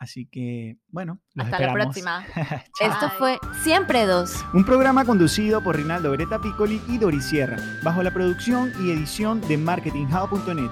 Así 0.00 0.24
que, 0.24 0.78
bueno, 0.88 1.20
los 1.34 1.44
Hasta 1.44 1.60
la 1.60 1.72
próxima. 1.74 2.24
Esto 2.80 3.10
fue 3.18 3.38
Siempre 3.62 4.06
Dos. 4.06 4.32
Un 4.54 4.64
programa 4.64 5.04
conducido 5.04 5.62
por 5.62 5.76
Rinaldo 5.76 6.10
Beretta 6.10 6.40
Piccoli 6.40 6.80
y 6.88 6.96
Doris 6.96 7.26
Sierra, 7.26 7.58
bajo 7.84 8.02
la 8.02 8.10
producción 8.10 8.72
y 8.80 8.92
edición 8.92 9.42
de 9.42 9.58
marketinghub.net. 9.58 10.70